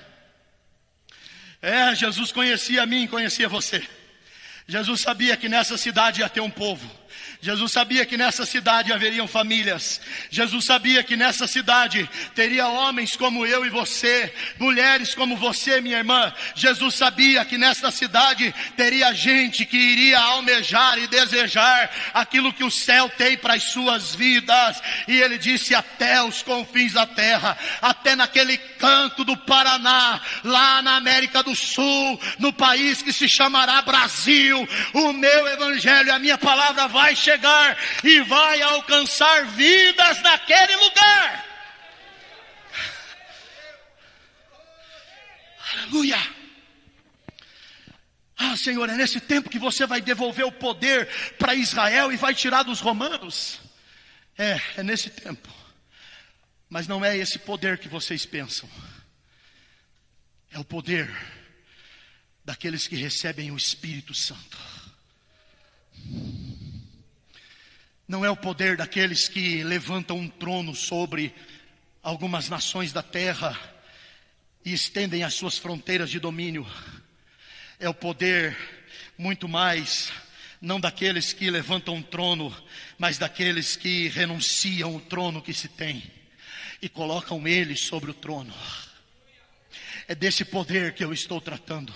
[1.60, 3.86] É, Jesus conhecia a mim, conhecia você.
[4.66, 6.90] Jesus sabia que nessa cidade ia ter um povo.
[7.44, 10.00] Jesus sabia que nessa cidade haveriam famílias.
[10.30, 15.98] Jesus sabia que nessa cidade teria homens como eu e você, mulheres como você, minha
[15.98, 16.32] irmã.
[16.54, 22.70] Jesus sabia que nessa cidade teria gente que iria almejar e desejar aquilo que o
[22.70, 24.80] céu tem para as suas vidas.
[25.08, 30.94] E ele disse até os confins da terra, até naquele canto do Paraná, lá na
[30.94, 36.86] América do Sul, no país que se chamará Brasil, o meu evangelho, a minha palavra
[36.86, 41.46] vai chegar chegar e vai alcançar vidas naquele lugar.
[45.72, 46.18] Aleluia.
[48.36, 52.34] Ah, Senhor, é nesse tempo que você vai devolver o poder para Israel e vai
[52.34, 53.60] tirar dos romanos.
[54.36, 55.48] É, é nesse tempo.
[56.68, 58.68] Mas não é esse poder que vocês pensam.
[60.50, 61.10] É o poder
[62.44, 64.58] daqueles que recebem o Espírito Santo.
[68.06, 71.32] Não é o poder daqueles que levantam um trono sobre
[72.02, 73.58] algumas nações da terra
[74.64, 76.66] e estendem as suas fronteiras de domínio.
[77.78, 78.56] É o poder
[79.16, 80.12] muito mais
[80.60, 82.54] não daqueles que levantam um trono,
[82.98, 86.02] mas daqueles que renunciam o trono que se tem
[86.80, 88.52] e colocam ele sobre o trono.
[90.08, 91.94] É desse poder que eu estou tratando.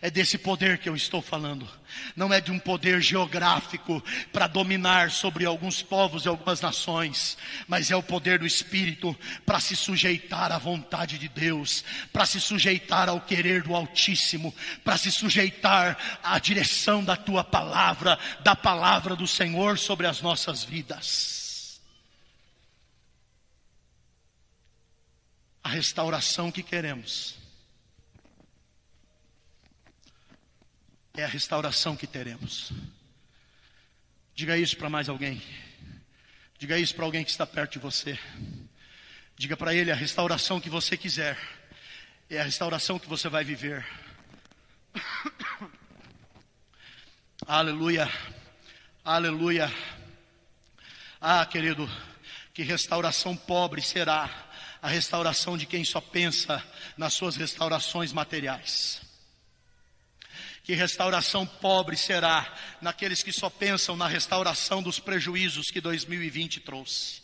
[0.00, 1.68] É desse poder que eu estou falando.
[2.14, 4.02] Não é de um poder geográfico
[4.32, 9.60] para dominar sobre alguns povos e algumas nações, mas é o poder do Espírito para
[9.60, 14.54] se sujeitar à vontade de Deus, para se sujeitar ao querer do Altíssimo,
[14.84, 20.64] para se sujeitar à direção da tua palavra, da palavra do Senhor sobre as nossas
[20.64, 21.80] vidas.
[25.62, 27.37] A restauração que queremos
[31.18, 32.70] é a restauração que teremos.
[34.36, 35.42] Diga isso para mais alguém.
[36.56, 38.16] Diga isso para alguém que está perto de você.
[39.36, 41.36] Diga para ele a restauração que você quiser.
[42.30, 43.84] É a restauração que você vai viver.
[47.44, 48.08] Aleluia.
[49.04, 49.74] Aleluia.
[51.20, 51.90] Ah, querido,
[52.54, 54.30] que restauração pobre será
[54.80, 56.64] a restauração de quem só pensa
[56.96, 59.07] nas suas restaurações materiais.
[60.68, 62.46] Que restauração pobre será
[62.82, 67.22] naqueles que só pensam na restauração dos prejuízos que 2020 trouxe.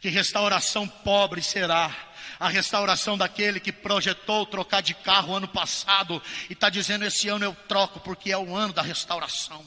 [0.00, 1.92] Que restauração pobre será
[2.38, 7.44] a restauração daquele que projetou trocar de carro ano passado e está dizendo: esse ano
[7.44, 9.66] eu troco porque é o ano da restauração.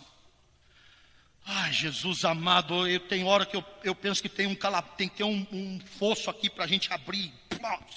[1.45, 4.55] Ai, Jesus amado, eu tenho hora que eu, eu penso que tem um
[4.95, 7.33] tem que ter um, um fosso aqui para a gente abrir,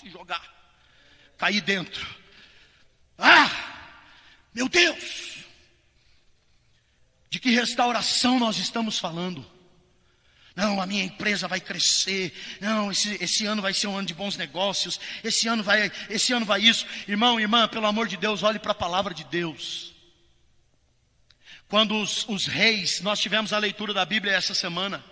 [0.00, 0.42] se jogar,
[1.38, 2.04] cair dentro.
[3.16, 3.76] Ah,
[4.57, 5.36] meu Deus!
[7.28, 9.44] De que restauração nós estamos falando?
[10.54, 12.32] Não, a minha empresa vai crescer.
[12.59, 14.98] Não, esse, esse ano vai ser um ano de bons negócios.
[15.22, 16.86] Esse ano vai, esse ano vai isso.
[17.07, 19.94] Irmão, irmã, pelo amor de Deus, olhe para a palavra de Deus.
[21.68, 25.04] Quando os, os reis, nós tivemos a leitura da Bíblia essa semana.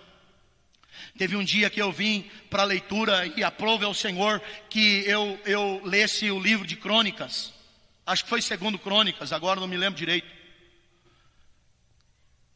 [1.19, 4.41] Teve um dia que eu vim para a leitura e aprove ao Senhor
[4.71, 7.54] que eu, eu lesse o livro de crônicas.
[8.05, 10.27] Acho que foi segundo crônicas, agora não me lembro direito.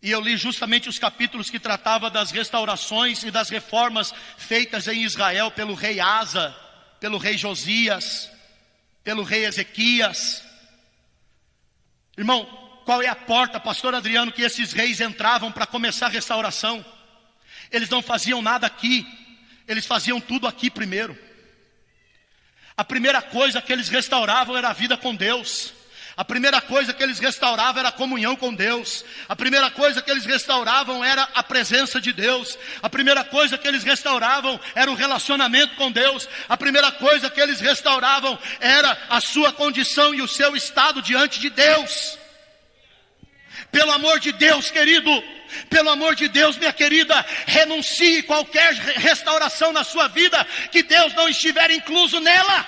[0.01, 5.03] E eu li justamente os capítulos que tratava das restaurações e das reformas feitas em
[5.03, 6.55] Israel pelo rei Asa,
[6.99, 8.29] pelo rei Josias,
[9.03, 10.43] pelo rei Ezequias.
[12.17, 12.45] Irmão,
[12.85, 16.85] qual é a porta, pastor Adriano, que esses reis entravam para começar a restauração?
[17.71, 19.05] Eles não faziam nada aqui,
[19.67, 21.17] eles faziam tudo aqui primeiro.
[22.79, 25.73] A primeira coisa que eles restauravam era a vida com Deus.
[26.15, 29.03] A primeira coisa que eles restauravam era a comunhão com Deus.
[29.27, 32.57] A primeira coisa que eles restauravam era a presença de Deus.
[32.81, 36.29] A primeira coisa que eles restauravam era o relacionamento com Deus.
[36.47, 41.37] A primeira coisa que eles restauravam era a sua condição e o seu estado diante
[41.37, 42.17] de Deus.
[43.73, 45.11] Pelo amor de Deus, querido,
[45.69, 51.27] pelo amor de Deus, minha querida, renuncie qualquer restauração na sua vida que Deus não
[51.27, 52.65] estiver incluso nela.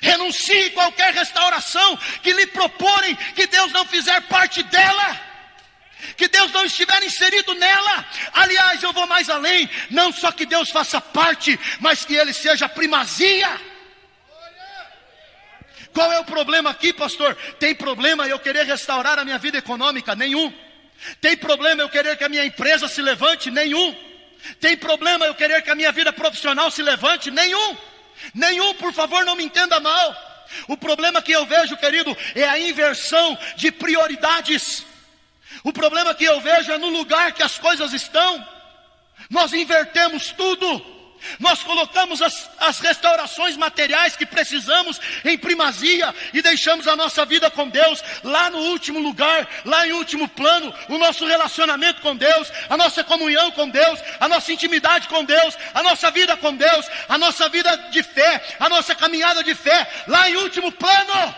[0.00, 5.20] Renuncie qualquer restauração que lhe proporem que Deus não fizer parte dela.
[6.16, 8.04] Que Deus não estiver inserido nela.
[8.32, 9.68] Aliás, eu vou mais além.
[9.90, 13.71] Não só que Deus faça parte, mas que Ele seja primazia.
[15.92, 17.34] Qual é o problema aqui, pastor?
[17.58, 20.14] Tem problema eu querer restaurar a minha vida econômica?
[20.14, 20.52] Nenhum.
[21.20, 23.50] Tem problema eu querer que a minha empresa se levante?
[23.50, 23.94] Nenhum.
[24.60, 27.30] Tem problema eu querer que a minha vida profissional se levante?
[27.30, 27.76] Nenhum.
[28.34, 30.16] Nenhum, por favor, não me entenda mal.
[30.68, 34.84] O problema que eu vejo, querido, é a inversão de prioridades.
[35.64, 38.46] O problema que eu vejo é no lugar que as coisas estão.
[39.28, 41.01] Nós invertemos tudo.
[41.38, 47.50] Nós colocamos as, as, restaurações materiais que precisamos em primazia e deixamos a nossa vida
[47.50, 52.50] com Deus lá no último lugar, lá em último plano, o nosso relacionamento com Deus,
[52.68, 56.86] a nossa comunhão com Deus, a nossa intimidade com Deus, a nossa vida com Deus,
[57.08, 61.34] a nossa vida de fé, a nossa caminhada de fé, lá em último plano.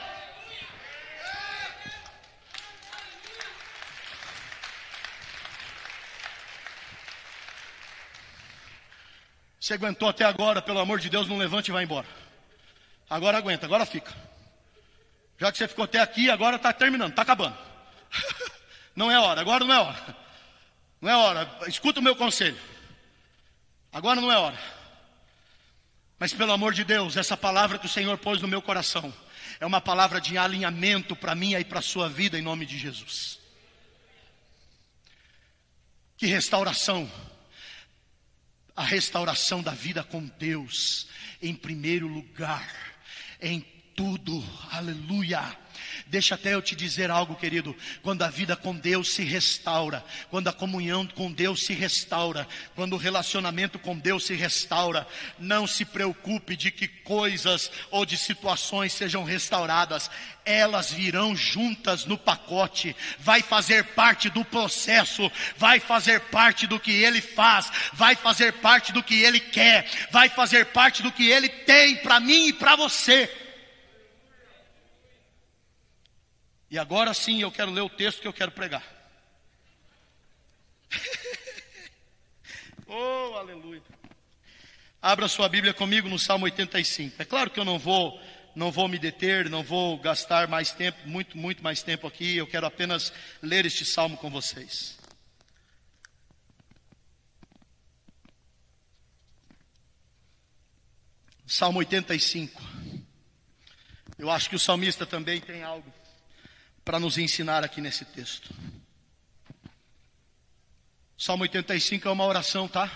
[9.64, 12.06] Você aguentou até agora, pelo amor de Deus, não levante e vai embora.
[13.08, 14.14] Agora aguenta, agora fica.
[15.38, 17.56] Já que você ficou até aqui, agora está terminando, está acabando.
[18.94, 20.16] não é hora, agora não é hora.
[21.00, 21.58] Não é hora.
[21.66, 22.58] Escuta o meu conselho.
[23.90, 24.58] Agora não é hora.
[26.18, 29.14] Mas pelo amor de Deus, essa palavra que o Senhor pôs no meu coração
[29.58, 32.76] é uma palavra de alinhamento para mim e para a sua vida em nome de
[32.76, 33.40] Jesus.
[36.18, 37.10] Que restauração
[38.76, 41.06] a restauração da vida com Deus
[41.40, 42.68] em primeiro lugar,
[43.40, 43.60] em
[43.94, 45.63] tudo, aleluia.
[46.06, 47.76] Deixa até eu te dizer algo, querido.
[48.02, 52.94] Quando a vida com Deus se restaura, quando a comunhão com Deus se restaura, quando
[52.94, 55.06] o relacionamento com Deus se restaura,
[55.38, 60.10] não se preocupe de que coisas ou de situações sejam restauradas,
[60.44, 66.92] elas virão juntas no pacote, vai fazer parte do processo, vai fazer parte do que
[66.92, 71.48] Ele faz, vai fazer parte do que Ele quer, vai fazer parte do que Ele
[71.48, 73.43] tem para mim e para você.
[76.74, 78.82] E agora sim eu quero ler o texto que eu quero pregar.
[82.88, 83.80] oh, aleluia.
[85.00, 87.22] Abra sua Bíblia comigo no Salmo 85.
[87.22, 88.20] É claro que eu não vou
[88.56, 92.36] não vou me deter, não vou gastar mais tempo, muito, muito mais tempo aqui.
[92.36, 94.98] Eu quero apenas ler este salmo com vocês.
[101.46, 102.60] Salmo 85.
[104.18, 106.03] Eu acho que o salmista também tem algo
[106.84, 108.54] para nos ensinar aqui nesse texto.
[111.16, 112.90] Salmo 85 é uma oração, tá?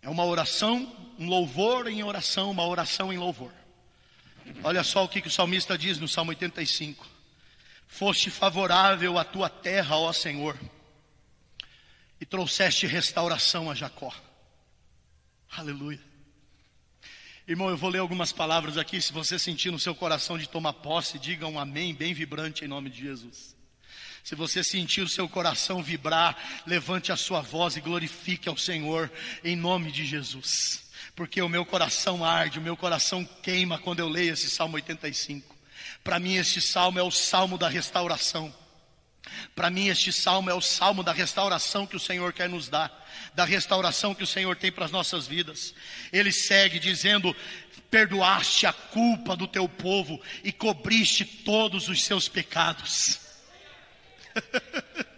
[0.00, 3.52] É uma oração, um louvor em oração, uma oração em louvor.
[4.62, 7.06] Olha só o que, que o salmista diz no Salmo 85:
[7.88, 10.58] Foste favorável à tua terra, ó Senhor,
[12.20, 14.14] e trouxeste restauração a Jacó.
[15.50, 16.13] Aleluia.
[17.46, 19.02] Irmão, eu vou ler algumas palavras aqui.
[19.02, 22.68] Se você sentir no seu coração de tomar posse, diga um amém bem vibrante em
[22.68, 23.54] nome de Jesus.
[24.22, 29.12] Se você sentir o seu coração vibrar, levante a sua voz e glorifique ao Senhor
[29.44, 30.90] em nome de Jesus.
[31.14, 35.54] Porque o meu coração arde, o meu coração queima quando eu leio esse Salmo 85.
[36.02, 38.54] Para mim, este salmo é o salmo da restauração.
[39.54, 43.06] Para mim, este salmo é o salmo da restauração que o Senhor quer nos dar,
[43.34, 45.74] da restauração que o Senhor tem para as nossas vidas.
[46.12, 47.34] Ele segue dizendo:
[47.90, 53.20] Perdoaste a culpa do teu povo e cobriste todos os seus pecados.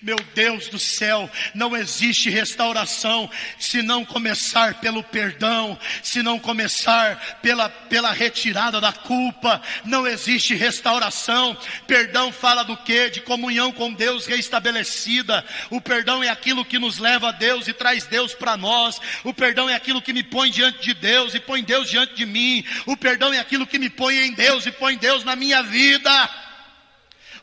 [0.00, 3.28] Meu Deus do céu, não existe restauração
[3.58, 10.54] se não começar pelo perdão, se não começar pela, pela retirada da culpa, não existe
[10.54, 11.56] restauração.
[11.88, 13.10] Perdão fala do que?
[13.10, 15.44] De comunhão com Deus reestabelecida.
[15.68, 19.00] O perdão é aquilo que nos leva a Deus e traz Deus para nós.
[19.24, 22.24] O perdão é aquilo que me põe diante de Deus e põe Deus diante de
[22.24, 22.64] mim.
[22.86, 26.47] O perdão é aquilo que me põe em Deus e põe Deus na minha vida.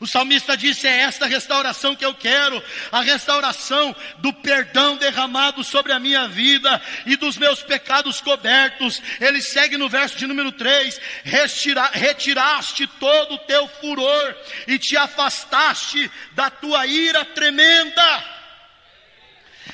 [0.00, 5.92] O salmista disse: É esta restauração que eu quero, a restauração do perdão derramado sobre
[5.92, 9.02] a minha vida e dos meus pecados cobertos.
[9.20, 14.36] Ele segue no verso de número 3: Retira, Retiraste todo o teu furor
[14.66, 18.36] e te afastaste da tua ira tremenda.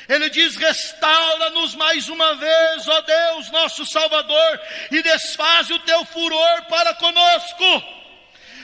[0.07, 4.61] Ele diz: restaura-nos mais uma vez, ó Deus, nosso Salvador,
[4.91, 8.02] e desfaz o teu furor para conosco.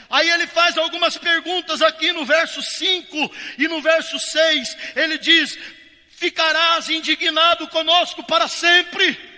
[0.10, 4.78] Aí ele faz algumas perguntas aqui no verso 5 e no verso 6.
[4.96, 5.58] Ele diz:
[6.10, 9.29] Ficarás indignado conosco para sempre.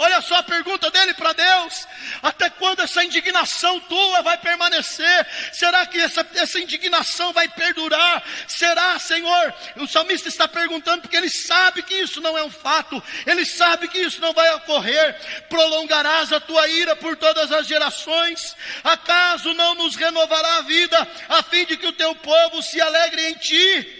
[0.00, 1.88] Olha só a pergunta dele para Deus:
[2.22, 5.26] até quando essa indignação tua vai permanecer?
[5.52, 8.22] Será que essa, essa indignação vai perdurar?
[8.46, 9.52] Será, Senhor?
[9.74, 13.88] O salmista está perguntando porque ele sabe que isso não é um fato, ele sabe
[13.88, 15.16] que isso não vai ocorrer.
[15.48, 18.56] Prolongarás a tua ira por todas as gerações?
[18.84, 23.30] Acaso não nos renovará a vida, a fim de que o teu povo se alegre
[23.30, 23.97] em ti?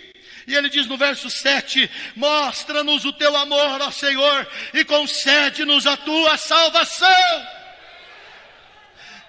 [0.48, 5.94] E ele diz no verso 7: Mostra-nos o teu amor, ó Senhor, e concede-nos a
[5.94, 7.46] tua salvação.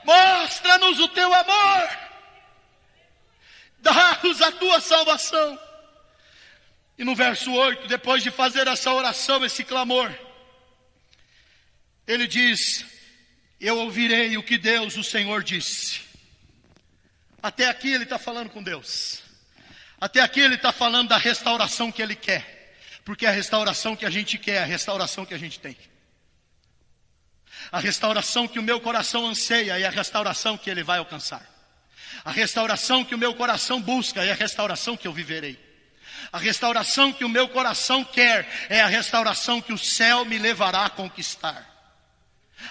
[0.06, 1.90] Mostra-nos o teu amor,
[3.80, 5.60] dá-nos a tua salvação.
[6.98, 10.10] E no verso 8, depois de fazer essa oração, esse clamor,
[12.08, 12.86] ele diz:
[13.60, 16.00] Eu ouvirei o que Deus, o Senhor, disse.
[17.44, 19.29] Até aqui ele está falando com Deus.
[20.00, 24.10] Até aqui ele está falando da restauração que ele quer, porque a restauração que a
[24.10, 25.76] gente quer é a restauração que a gente tem.
[27.72, 31.46] A restauração que o meu coração anseia é a restauração que ele vai alcançar.
[32.24, 35.60] A restauração que o meu coração busca é a restauração que eu viverei.
[36.32, 40.86] A restauração que o meu coração quer é a restauração que o céu me levará
[40.86, 41.79] a conquistar.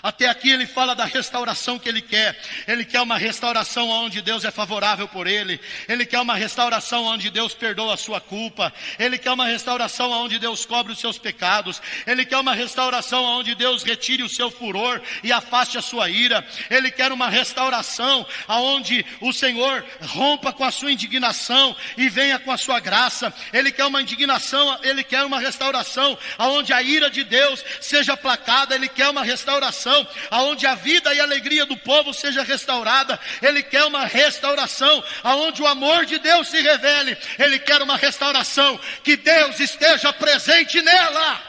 [0.02, 2.38] Até aqui ele fala da restauração que ele quer.
[2.66, 5.60] Ele quer uma restauração onde Deus é favorável por ele.
[5.88, 8.72] Ele quer uma restauração onde Deus perdoa a sua culpa.
[8.98, 11.82] Ele quer uma restauração onde Deus cobre os seus pecados.
[12.06, 16.46] Ele quer uma restauração onde Deus retire o seu furor e afaste a sua ira.
[16.70, 22.52] Ele quer uma restauração onde o Senhor rompa com a sua indignação e venha com
[22.52, 23.34] a sua graça.
[23.52, 28.74] Ele quer uma indignação, ele quer uma restauração onde a ira de Deus seja placada.
[28.74, 33.18] Ele quer uma restauração restauração, aonde a vida e a alegria do povo seja restaurada.
[33.40, 37.16] Ele quer uma restauração, aonde o amor de Deus se revele.
[37.38, 41.42] Ele quer uma restauração que Deus esteja presente nela.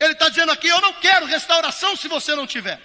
[0.00, 2.80] Ele está dizendo aqui: eu não quero restauração se você não tiver.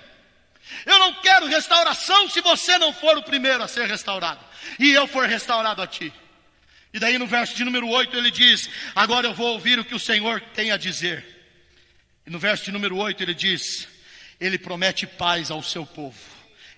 [0.85, 4.39] Eu não quero restauração se você não for o primeiro a ser restaurado.
[4.79, 6.13] E eu for restaurado a ti.
[6.91, 9.95] E daí no verso de número 8 ele diz: Agora eu vou ouvir o que
[9.95, 11.38] o Senhor tem a dizer.
[12.29, 13.87] E no verso número 8 ele diz:
[14.39, 16.15] Ele promete paz ao seu povo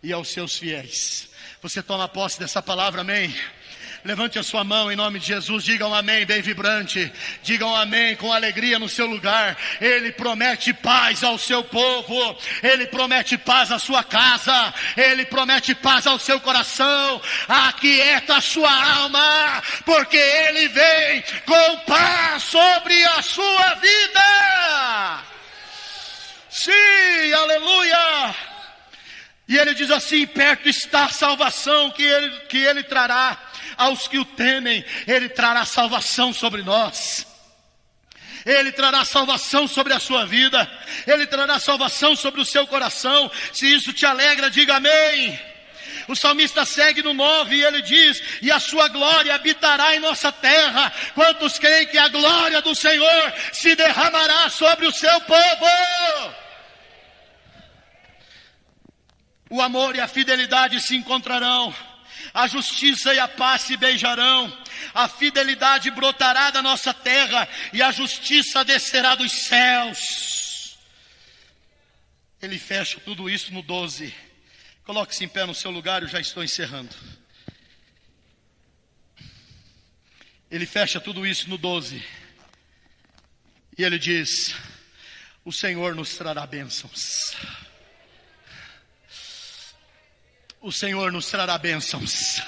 [0.02, 1.30] e aos seus fiéis.
[1.62, 3.36] Você toma posse dessa palavra, amém?
[4.06, 7.12] Levante a sua mão em nome de Jesus, diga um amém bem vibrante,
[7.44, 9.58] diga um amém com alegria no seu lugar.
[9.82, 16.08] Ele promete paz ao seu povo, ele promete paz à sua casa, ele promete paz
[16.08, 17.22] ao seu coração.
[17.50, 18.72] Aquieta a sua
[19.02, 25.31] alma, porque ele vem com paz sobre a sua vida.
[26.52, 28.36] Sim, aleluia!
[29.48, 33.38] E ele diz assim: perto está a salvação que ele, que ele trará
[33.78, 37.26] aos que o temem, ele trará salvação sobre nós.
[38.46, 40.68] Ele trará salvação sobre a sua vida,
[41.06, 43.30] Ele trará salvação sobre o seu coração.
[43.54, 45.40] Se isso te alegra, diga amém.
[46.08, 50.32] O salmista segue no 9 e ele diz: E a sua glória habitará em nossa
[50.32, 50.92] terra.
[51.14, 56.41] Quantos creem que a glória do Senhor se derramará sobre o seu povo?
[59.52, 61.72] O amor e a fidelidade se encontrarão
[62.34, 64.52] a justiça e a paz se beijarão,
[64.94, 70.78] a fidelidade brotará da nossa terra e a justiça descerá dos céus.
[72.42, 74.14] Ele fecha tudo isso no 12.
[74.84, 76.96] Coloque-se em pé no seu lugar, eu já estou encerrando.
[80.50, 82.04] Ele fecha tudo isso no 12.
[83.78, 84.56] E ele diz:
[85.46, 87.36] O Senhor nos trará bênçãos
[90.62, 92.42] o Senhor nos trará bênçãos.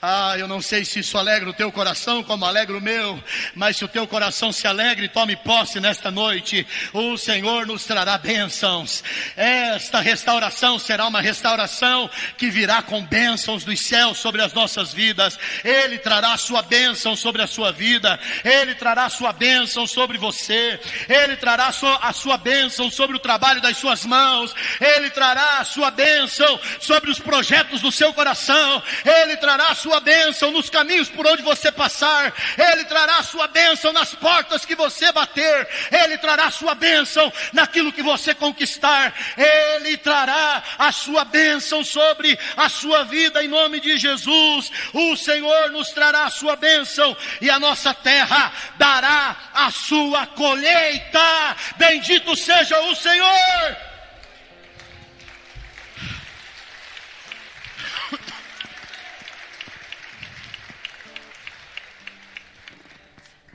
[0.00, 3.20] Ah, eu não sei se isso alegra o teu coração como alegra o meu,
[3.52, 6.64] mas se o teu coração se alegre, tome posse nesta noite.
[6.92, 9.02] O Senhor nos trará bênçãos.
[9.36, 15.36] Esta restauração será uma restauração que virá com bênçãos dos céus sobre as nossas vidas.
[15.64, 18.20] Ele trará sua bênção sobre a sua vida.
[18.44, 20.78] Ele trará sua bênção sobre você.
[21.08, 24.54] Ele trará a sua, a sua bênção sobre o trabalho das suas mãos.
[24.80, 28.80] Ele trará a sua bênção sobre os projetos do seu coração.
[29.04, 33.22] Ele trará a sua sua bênção nos caminhos por onde você passar, Ele trará a
[33.22, 38.34] sua bênção nas portas que você bater, Ele trará a sua bênção naquilo que você
[38.34, 44.70] conquistar, Ele trará a sua bênção sobre a sua vida em nome de Jesus.
[44.92, 51.56] O Senhor nos trará a sua bênção e a nossa terra dará a sua colheita.
[51.78, 53.87] Bendito seja o Senhor.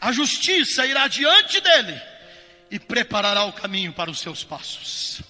[0.03, 1.99] A justiça irá diante dele
[2.69, 5.21] e preparará o caminho para os seus passos.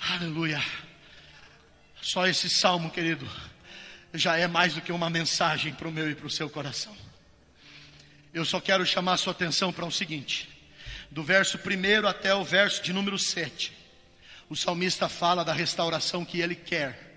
[0.00, 0.62] Aleluia.
[2.00, 3.28] Só esse salmo, querido,
[4.14, 6.96] já é mais do que uma mensagem para o meu e para o seu coração.
[8.32, 10.48] Eu só quero chamar a sua atenção para o seguinte:
[11.10, 13.72] do verso 1 até o verso de número 7,
[14.48, 17.10] o salmista fala da restauração que ele quer.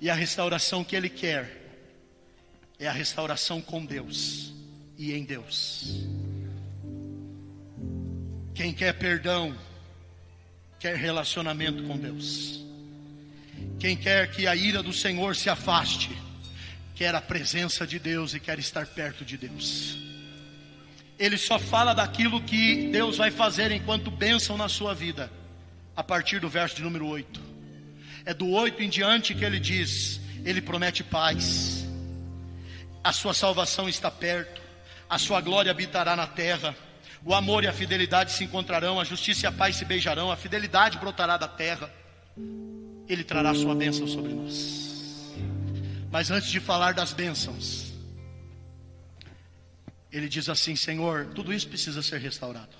[0.00, 1.65] E a restauração que ele quer
[2.78, 4.52] é a restauração com Deus
[4.98, 6.06] e em Deus.
[8.54, 9.56] Quem quer perdão,
[10.78, 12.64] quer relacionamento com Deus.
[13.78, 16.10] Quem quer que a ira do Senhor se afaste,
[16.94, 19.98] quer a presença de Deus e quer estar perto de Deus.
[21.18, 25.30] Ele só fala daquilo que Deus vai fazer enquanto bênção na sua vida,
[25.94, 27.40] a partir do verso de número 8.
[28.24, 31.75] É do 8 em diante que ele diz: Ele promete paz,
[33.06, 34.60] a sua salvação está perto,
[35.08, 36.74] a sua glória habitará na terra.
[37.24, 40.36] O amor e a fidelidade se encontrarão, a justiça e a paz se beijarão, a
[40.36, 41.88] fidelidade brotará da terra.
[43.08, 45.32] Ele trará sua bênção sobre nós.
[46.10, 47.92] Mas antes de falar das bênçãos,
[50.10, 52.76] ele diz assim: Senhor, tudo isso precisa ser restaurado.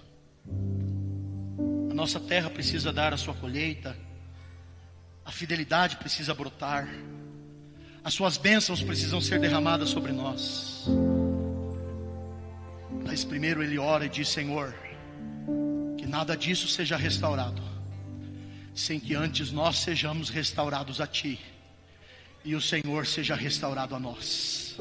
[1.89, 3.97] A nossa terra precisa dar a sua colheita,
[5.25, 6.89] a fidelidade precisa brotar,
[8.07, 10.87] as suas bênçãos precisam ser derramadas sobre nós.
[13.05, 14.73] Mas primeiro ele ora e diz: Senhor,
[15.99, 17.61] que nada disso seja restaurado,
[18.73, 21.41] sem que antes nós sejamos restaurados a Ti
[22.45, 24.77] e o Senhor seja restaurado a nós.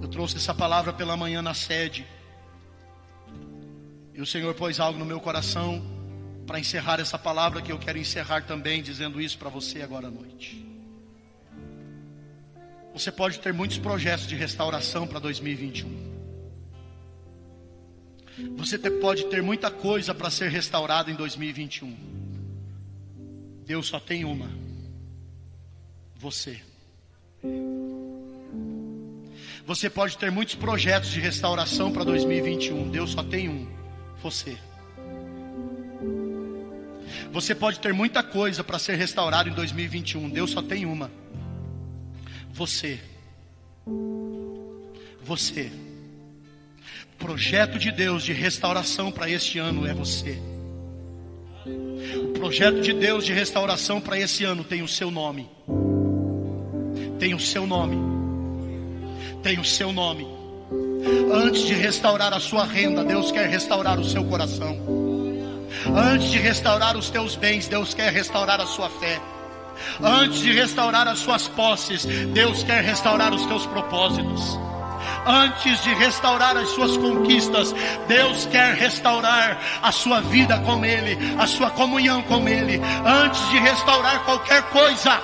[0.00, 2.06] Eu trouxe essa palavra pela manhã na sede,
[4.14, 5.82] e o Senhor pôs algo no meu coração
[6.52, 10.10] para encerrar essa palavra, que eu quero encerrar também dizendo isso para você agora à
[10.10, 10.62] noite.
[12.92, 16.12] Você pode ter muitos projetos de restauração para 2021.
[18.58, 21.96] Você pode ter muita coisa para ser restaurada em 2021.
[23.64, 24.50] Deus só tem uma:
[26.16, 26.60] você.
[29.64, 32.90] Você pode ter muitos projetos de restauração para 2021.
[32.90, 33.66] Deus só tem um:
[34.22, 34.58] você.
[37.32, 40.28] Você pode ter muita coisa para ser restaurado em 2021.
[40.30, 41.10] Deus só tem uma.
[42.52, 43.00] Você.
[45.22, 45.70] Você.
[47.14, 50.38] O projeto de Deus de restauração para este ano é você.
[51.64, 55.48] O projeto de Deus de restauração para esse ano tem o seu nome.
[57.18, 57.96] Tem o seu nome.
[59.42, 60.26] Tem o seu nome.
[61.32, 65.01] Antes de restaurar a sua renda, Deus quer restaurar o seu coração.
[65.94, 69.20] Antes de restaurar os teus bens, Deus quer restaurar a sua fé.
[70.02, 74.58] Antes de restaurar as suas posses, Deus quer restaurar os teus propósitos.
[75.26, 77.74] Antes de restaurar as suas conquistas,
[78.08, 82.80] Deus quer restaurar a sua vida com Ele, a sua comunhão com Ele.
[83.04, 85.20] Antes de restaurar qualquer coisa,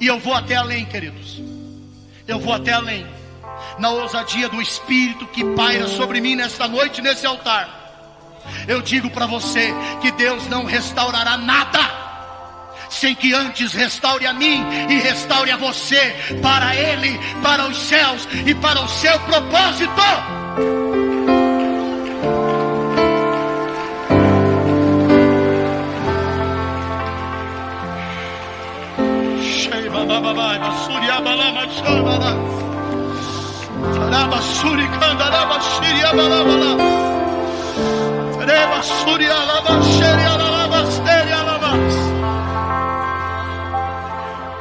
[0.00, 1.42] e eu vou até além, queridos.
[2.26, 3.06] Eu vou até além.
[3.78, 7.77] Na ousadia do Espírito que paira sobre mim nesta noite, nesse altar.
[8.66, 12.08] Eu digo para você que Deus não restaurará nada
[12.90, 18.26] sem que antes restaure a mim e restaure a você para Ele, para os céus
[18.46, 20.02] e para o seu propósito.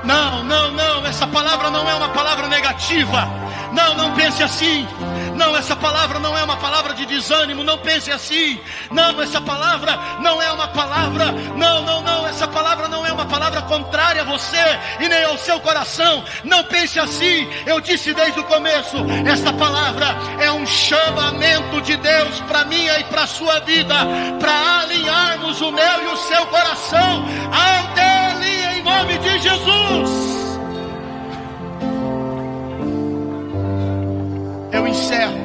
[0.04, 3.30] Não, não, não, essa palavra não é uma palavra negativa.
[3.72, 4.88] Não, não pense assim.
[5.36, 7.64] Não, essa palavra não é uma palavra de desânimo.
[7.64, 8.60] Não pense assim.
[8.92, 11.32] Não, essa palavra não é uma palavra.
[11.56, 12.28] Não, não, não.
[12.28, 14.58] Essa palavra não é uma palavra contrária a você
[15.00, 16.24] e nem ao seu coração.
[16.44, 17.48] Não pense assim.
[17.66, 20.08] Eu disse desde o começo: essa palavra
[20.40, 23.96] é um chamamento de Deus para minha e para a sua vida,
[24.40, 30.37] para alinharmos o meu e o seu coração ao dele em nome de Jesus.
[34.78, 35.40] Eu encerro.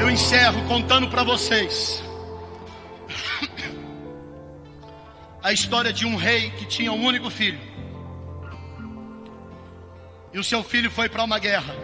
[0.00, 2.02] Eu encerro contando para vocês
[5.42, 7.60] a história de um rei que tinha um único filho.
[10.32, 11.76] E o seu filho foi para uma guerra.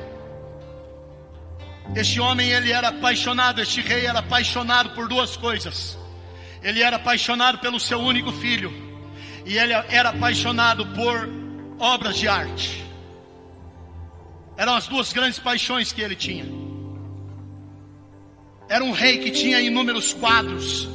[1.95, 5.99] Este homem, ele era apaixonado, este rei era apaixonado por duas coisas.
[6.63, 8.73] Ele era apaixonado pelo seu único filho,
[9.45, 11.29] e ele era apaixonado por
[11.79, 12.90] obras de arte.
[14.61, 16.45] Eram as duas grandes paixões que ele tinha.
[18.69, 20.87] Era um rei que tinha inúmeros quadros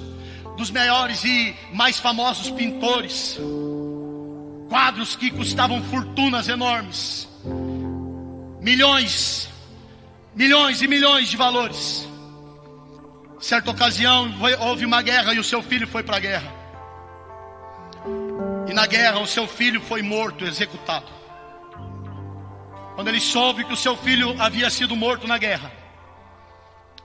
[0.56, 3.40] dos maiores e mais famosos pintores.
[4.70, 7.28] Quadros que custavam fortunas enormes.
[8.62, 9.50] Milhões,
[10.36, 12.08] milhões e milhões de valores.
[13.40, 16.54] Certa ocasião houve uma guerra e o seu filho foi para a guerra.
[18.70, 21.25] E na guerra o seu filho foi morto, executado.
[22.96, 25.72] Quando ele soube que o seu filho havia sido morto na guerra,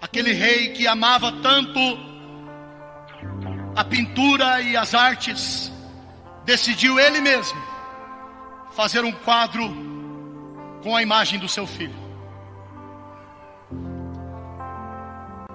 [0.00, 1.80] aquele rei que amava tanto
[3.74, 5.72] a pintura e as artes,
[6.44, 7.60] decidiu ele mesmo
[8.72, 9.68] fazer um quadro
[10.82, 11.98] com a imagem do seu filho.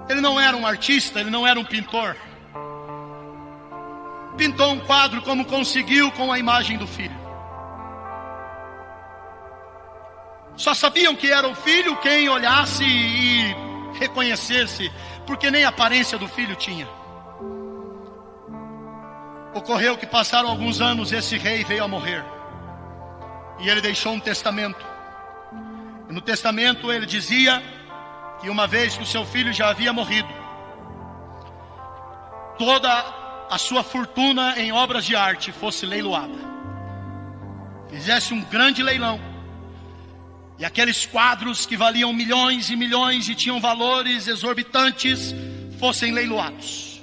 [0.07, 2.15] Ele não era um artista, ele não era um pintor.
[4.37, 7.24] Pintou um quadro como conseguiu com a imagem do filho.
[10.57, 13.55] Só sabiam que era o filho quem olhasse e
[13.99, 14.91] reconhecesse,
[15.27, 16.87] porque nem a aparência do filho tinha.
[19.53, 22.23] Ocorreu que passaram alguns anos, esse rei veio a morrer.
[23.59, 24.85] E ele deixou um testamento.
[26.09, 27.61] E no testamento ele dizia
[28.39, 30.27] que uma vez que o seu filho já havia morrido,
[32.57, 32.89] toda
[33.49, 36.55] a sua fortuna em obras de arte fosse leiloada.
[37.89, 39.34] Fizesse um grande leilão
[40.57, 45.35] e aqueles quadros que valiam milhões e milhões e tinham valores exorbitantes
[45.79, 47.01] fossem leiloados.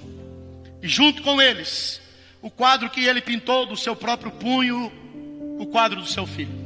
[0.82, 2.00] E junto com eles,
[2.40, 4.90] o quadro que ele pintou do seu próprio punho,
[5.58, 6.61] o quadro do seu filho.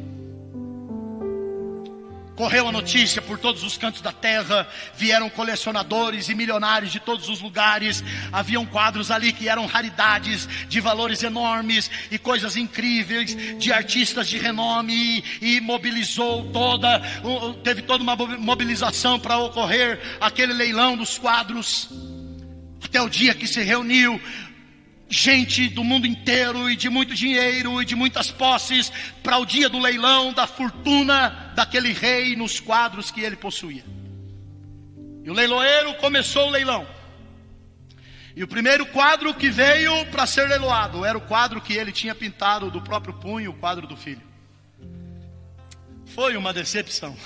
[2.37, 7.31] Correu a notícia por todos os cantos da terra, vieram colecionadores e milionários de todos
[7.31, 8.05] os lugares.
[8.31, 14.37] Haviam quadros ali que eram raridades, de valores enormes e coisas incríveis, de artistas de
[14.37, 17.01] renome, e, mobilizou toda,
[17.65, 21.89] teve toda uma mobilização para ocorrer aquele leilão dos quadros.
[22.85, 24.21] Até o dia que se reuniu
[25.09, 28.93] gente do mundo inteiro e de muito dinheiro e de muitas posses
[29.23, 33.85] para o dia do leilão da fortuna daquele rei nos quadros que ele possuía.
[35.25, 36.87] E o leiloeiro começou o leilão.
[38.35, 42.15] E o primeiro quadro que veio para ser leiloado era o quadro que ele tinha
[42.15, 44.23] pintado do próprio punho, o quadro do filho.
[46.05, 47.17] Foi uma decepção.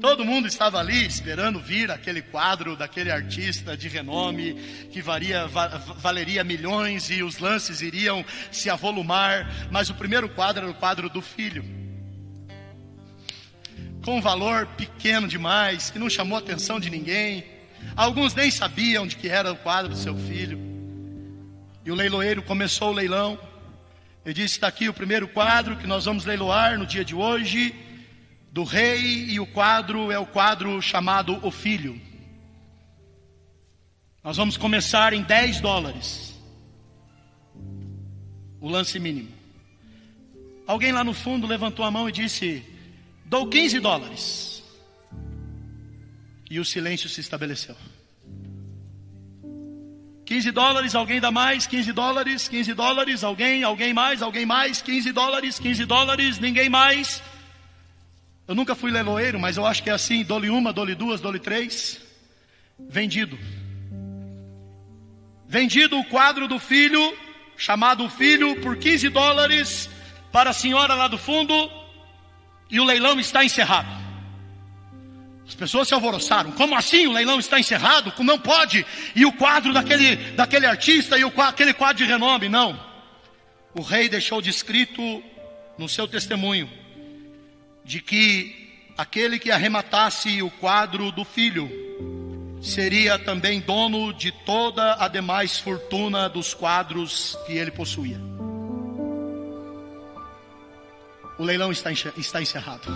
[0.00, 4.54] Todo mundo estava ali esperando vir aquele quadro daquele artista de renome
[4.90, 10.70] que varia, valeria milhões e os lances iriam se avolumar, mas o primeiro quadro era
[10.70, 11.62] o quadro do filho.
[14.02, 17.44] Com um valor pequeno demais, que não chamou a atenção de ninguém.
[17.94, 20.58] Alguns nem sabiam de que era o quadro do seu filho.
[21.84, 23.38] E o leiloeiro começou o leilão.
[24.24, 27.74] Ele disse: Está aqui o primeiro quadro que nós vamos leiloar no dia de hoje,
[28.56, 32.00] do rei, e o quadro é o quadro chamado O Filho.
[34.24, 36.34] Nós vamos começar em 10 dólares.
[38.58, 39.28] O lance mínimo.
[40.66, 42.64] Alguém lá no fundo levantou a mão e disse:
[43.26, 44.64] Dou 15 dólares.
[46.50, 47.76] E o silêncio se estabeleceu.
[50.24, 55.12] 15 dólares, alguém dá mais, 15 dólares, 15 dólares, alguém, alguém mais, alguém mais, 15
[55.12, 57.22] dólares, 15 dólares, ninguém mais.
[58.48, 61.40] Eu nunca fui leiloeiro, mas eu acho que é assim: dole uma, dole duas, dole
[61.40, 62.00] três.
[62.78, 63.38] Vendido.
[65.48, 67.16] Vendido o quadro do filho,
[67.56, 69.90] chamado Filho, por 15 dólares
[70.30, 71.54] para a senhora lá do fundo,
[72.70, 73.88] e o leilão está encerrado.
[75.46, 76.52] As pessoas se alvoroçaram.
[76.52, 78.10] Como assim o leilão está encerrado?
[78.12, 78.84] Como não pode?
[79.14, 82.48] E o quadro daquele, daquele artista e o, aquele quadro de renome?
[82.48, 82.78] Não.
[83.72, 85.22] O rei deixou descrito
[85.78, 86.68] no seu testemunho
[87.86, 88.68] de que
[88.98, 91.70] aquele que arrematasse o quadro do filho
[92.60, 98.20] seria também dono de toda a demais fortuna dos quadros que ele possuía.
[101.38, 102.88] O leilão está, está encerrado.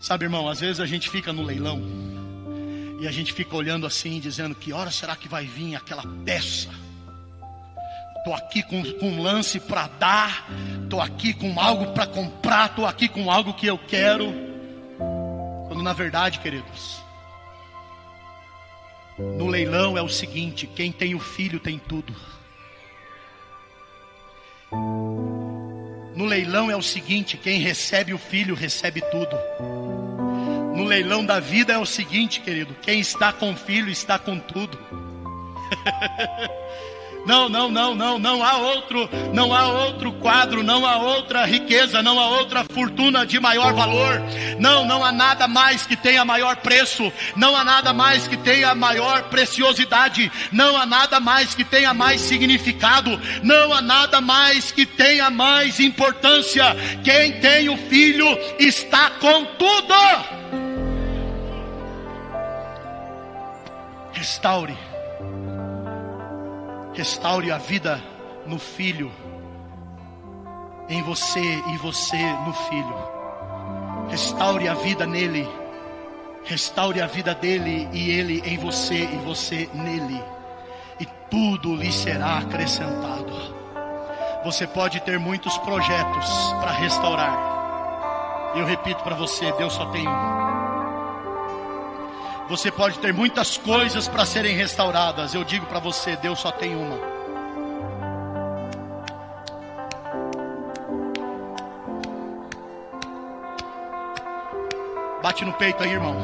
[0.00, 1.82] Sabe, irmão, às vezes a gente fica no leilão
[3.00, 6.70] e a gente fica olhando assim, dizendo: que hora será que vai vir aquela peça?
[8.22, 10.48] Estou aqui com, com um lance para dar,
[10.84, 14.32] estou aqui com algo para comprar, estou aqui com algo que eu quero.
[15.66, 17.02] Quando na verdade, queridos,
[19.18, 22.14] no leilão é o seguinte: quem tem o filho tem tudo.
[26.14, 29.36] No leilão é o seguinte: quem recebe o filho recebe tudo.
[30.76, 34.38] No leilão da vida é o seguinte, querido: quem está com o filho está com
[34.38, 34.78] tudo.
[37.24, 42.02] Não, não, não, não, não há outro, não há outro quadro, não há outra riqueza,
[42.02, 44.20] não há outra fortuna de maior valor.
[44.58, 48.74] Não, não há nada mais que tenha maior preço, não há nada mais que tenha
[48.74, 54.84] maior preciosidade, não há nada mais que tenha mais significado, não há nada mais que
[54.84, 56.64] tenha mais importância.
[57.04, 58.26] Quem tem o filho
[58.58, 59.94] está com tudo.
[64.12, 64.91] Restaure
[66.94, 68.02] Restaure a vida
[68.46, 69.10] no filho,
[70.90, 72.94] em você e você no filho.
[74.10, 75.48] Restaure a vida nele,
[76.44, 80.22] restaure a vida dele e ele em você e você nele,
[81.00, 83.32] e tudo lhe será acrescentado.
[84.44, 88.52] Você pode ter muitos projetos para restaurar.
[88.54, 90.41] Eu repito para você: Deus só tem um.
[92.52, 95.32] Você pode ter muitas coisas para serem restauradas.
[95.32, 96.98] Eu digo para você, Deus só tem uma.
[105.22, 106.14] Bate no peito aí, irmão.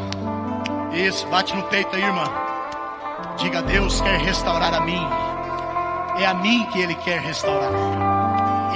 [0.92, 2.24] Isso, bate no peito aí, irmã.
[3.38, 5.00] Diga, Deus quer restaurar a mim.
[6.20, 7.72] É a mim que Ele quer restaurar.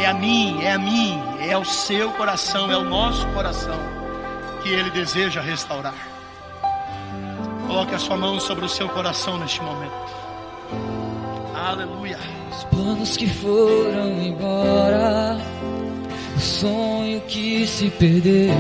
[0.01, 3.79] É a mim, é a mim, é o seu coração, é o nosso coração
[4.63, 6.12] que Ele deseja restaurar.
[7.73, 9.95] Coloque a sua mão sobre o seu coração neste momento.
[11.55, 12.19] Aleluia.
[12.51, 15.39] Os planos que foram embora,
[16.37, 18.53] o sonho que se perdeu,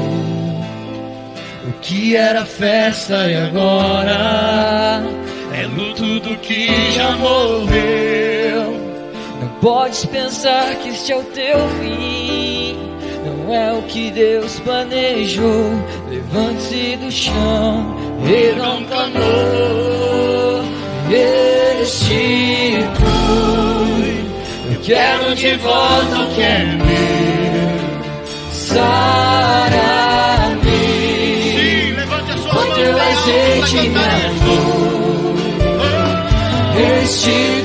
[1.68, 5.02] o que era festa e agora
[5.52, 8.72] é luto do que já morreu.
[9.42, 12.78] Não podes pensar que este é o teu fim.
[13.26, 15.70] Não é o que Deus planejou.
[16.08, 18.54] Levante-se do chão e
[18.86, 20.62] clamou,
[21.08, 22.12] restitui.
[24.70, 27.80] Eu quero de volta o que é meu,
[28.52, 29.62] sara-me.
[32.50, 35.34] Com teu azeite e minha flor,
[36.76, 37.61] restitui.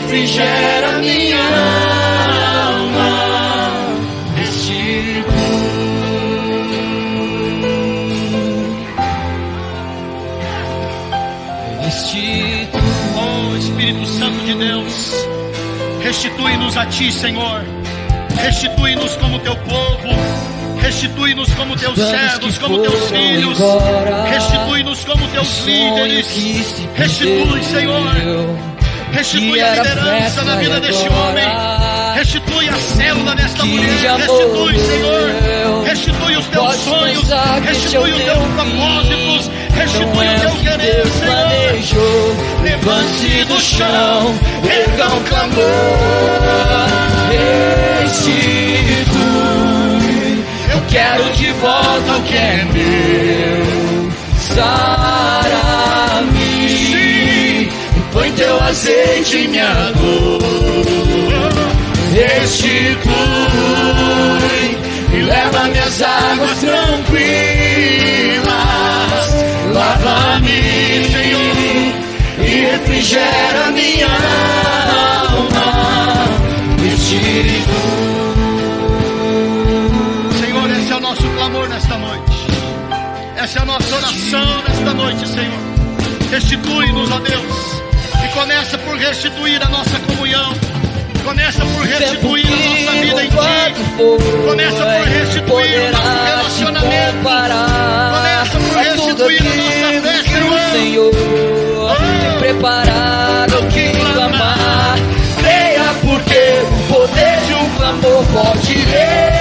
[0.00, 1.38] Refrigera minha
[2.68, 3.10] alma.
[4.36, 5.24] Restitui.
[11.84, 12.80] Restitui.
[13.16, 15.12] Oh Espírito Santo de Deus,
[16.02, 17.64] restitui-nos a Ti, Senhor.
[18.42, 20.10] Restitui-nos como Teu povo.
[20.80, 23.58] Restitui-nos como teus servos, como teus filhos.
[24.30, 26.26] Restitui-nos como teus líderes.
[26.96, 28.69] Restitui, Senhor.
[29.12, 31.44] Restitui a liderança na vida deste homem.
[32.14, 34.16] Restitui a célula desta mulher.
[34.16, 35.84] Restitui, Senhor.
[35.84, 37.28] Restitui os teus sonhos.
[37.64, 39.50] Restitui os teus propósitos.
[39.74, 42.36] Restitui o teu querer, Senhor.
[42.62, 44.34] Levante-se do chão,
[44.64, 45.60] erga um clamor.
[48.02, 49.20] Restitui.
[50.72, 54.10] Eu quero de volta o que é meu.
[54.38, 54.99] Sara-me.
[58.70, 60.40] Azeite minha dor.
[62.12, 63.10] Restitui
[65.12, 67.20] e leva minhas águas tranquilas.
[69.72, 71.56] Lava-me, Senhor,
[72.38, 74.08] e refrigera minha
[75.28, 75.68] alma.
[76.94, 77.80] Espírito.
[80.40, 82.46] Senhor, esse é o nosso clamor nesta noite.
[83.36, 85.60] Essa é a nossa oração nesta noite, Senhor.
[86.30, 87.89] Restitui-nos, ó Deus.
[88.34, 90.54] Começa por restituir a nossa comunhão.
[91.24, 93.36] Começa por restituir a nossa vida em Ti.
[94.46, 97.18] Começa por restituir o nosso relacionamento.
[98.12, 100.60] Começa por restituir a nossa fé, Senhor.
[100.72, 101.10] Senhor
[101.98, 104.96] tem preparado que clamar.
[105.38, 109.39] Creia porque o poder de um clamor pode ressuscitar.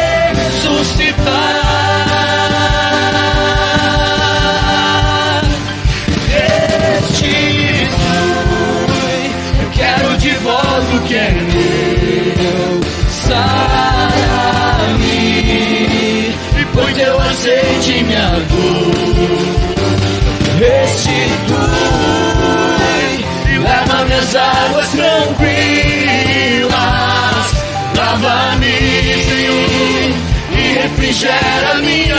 [31.10, 32.16] Refrigera minha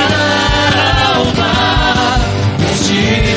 [1.14, 1.50] alma.
[2.58, 3.30] Restitui,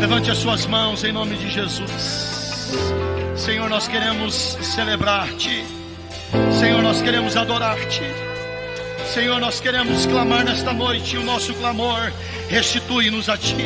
[0.00, 2.72] Levante as suas mãos em nome de Jesus.
[3.36, 5.64] Senhor, nós queremos celebrar-te.
[6.60, 8.27] Senhor, nós queremos adorar-te.
[9.12, 12.12] Senhor, nós queremos clamar nesta noite o nosso clamor.
[12.48, 13.56] Restitui-nos a ti.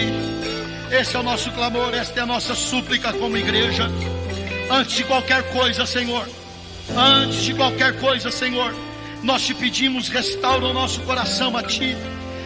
[0.91, 3.91] Esse é o nosso clamor, esta é a nossa súplica como igreja.
[4.71, 6.29] Antes de qualquer coisa, Senhor,
[6.97, 8.73] antes de qualquer coisa, Senhor,
[9.23, 11.97] nós te pedimos, restaura o nosso coração a ti,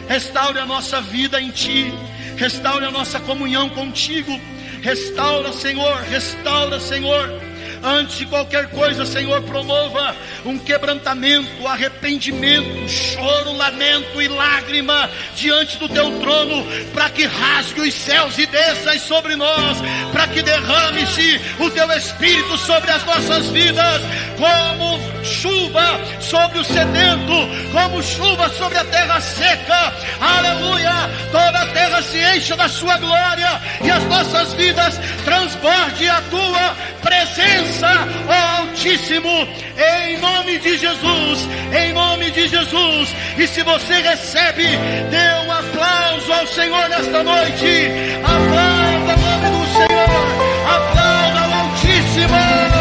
[0.09, 1.93] restaure a nossa vida em ti,
[2.37, 4.41] restaure a nossa comunhão contigo,
[4.81, 7.46] restaura, Senhor, restaura, Senhor.
[7.87, 15.89] Antes de qualquer coisa, Senhor, promova um quebrantamento, arrependimento, choro, lamento e lágrima diante do
[15.89, 19.79] teu trono, para que rasgue os céus e desças sobre nós,
[20.13, 24.03] para que derrame-se o teu espírito sobre as nossas vidas,
[24.37, 27.33] como chuva sobre o sedento,
[27.73, 29.93] como chuva sobre a terra seca.
[30.21, 31.09] Aleluia!
[31.31, 36.77] Toda a terra se encha da sua glória e as nossas vidas transborde a tua
[37.03, 43.15] presença, ó Altíssimo, em nome de Jesus, em nome de Jesus.
[43.39, 44.65] E se você recebe,
[45.11, 47.91] dê um aplauso ao Senhor nesta noite.
[48.23, 52.76] Aplauda o nome do Senhor, aplauda o Altíssimo.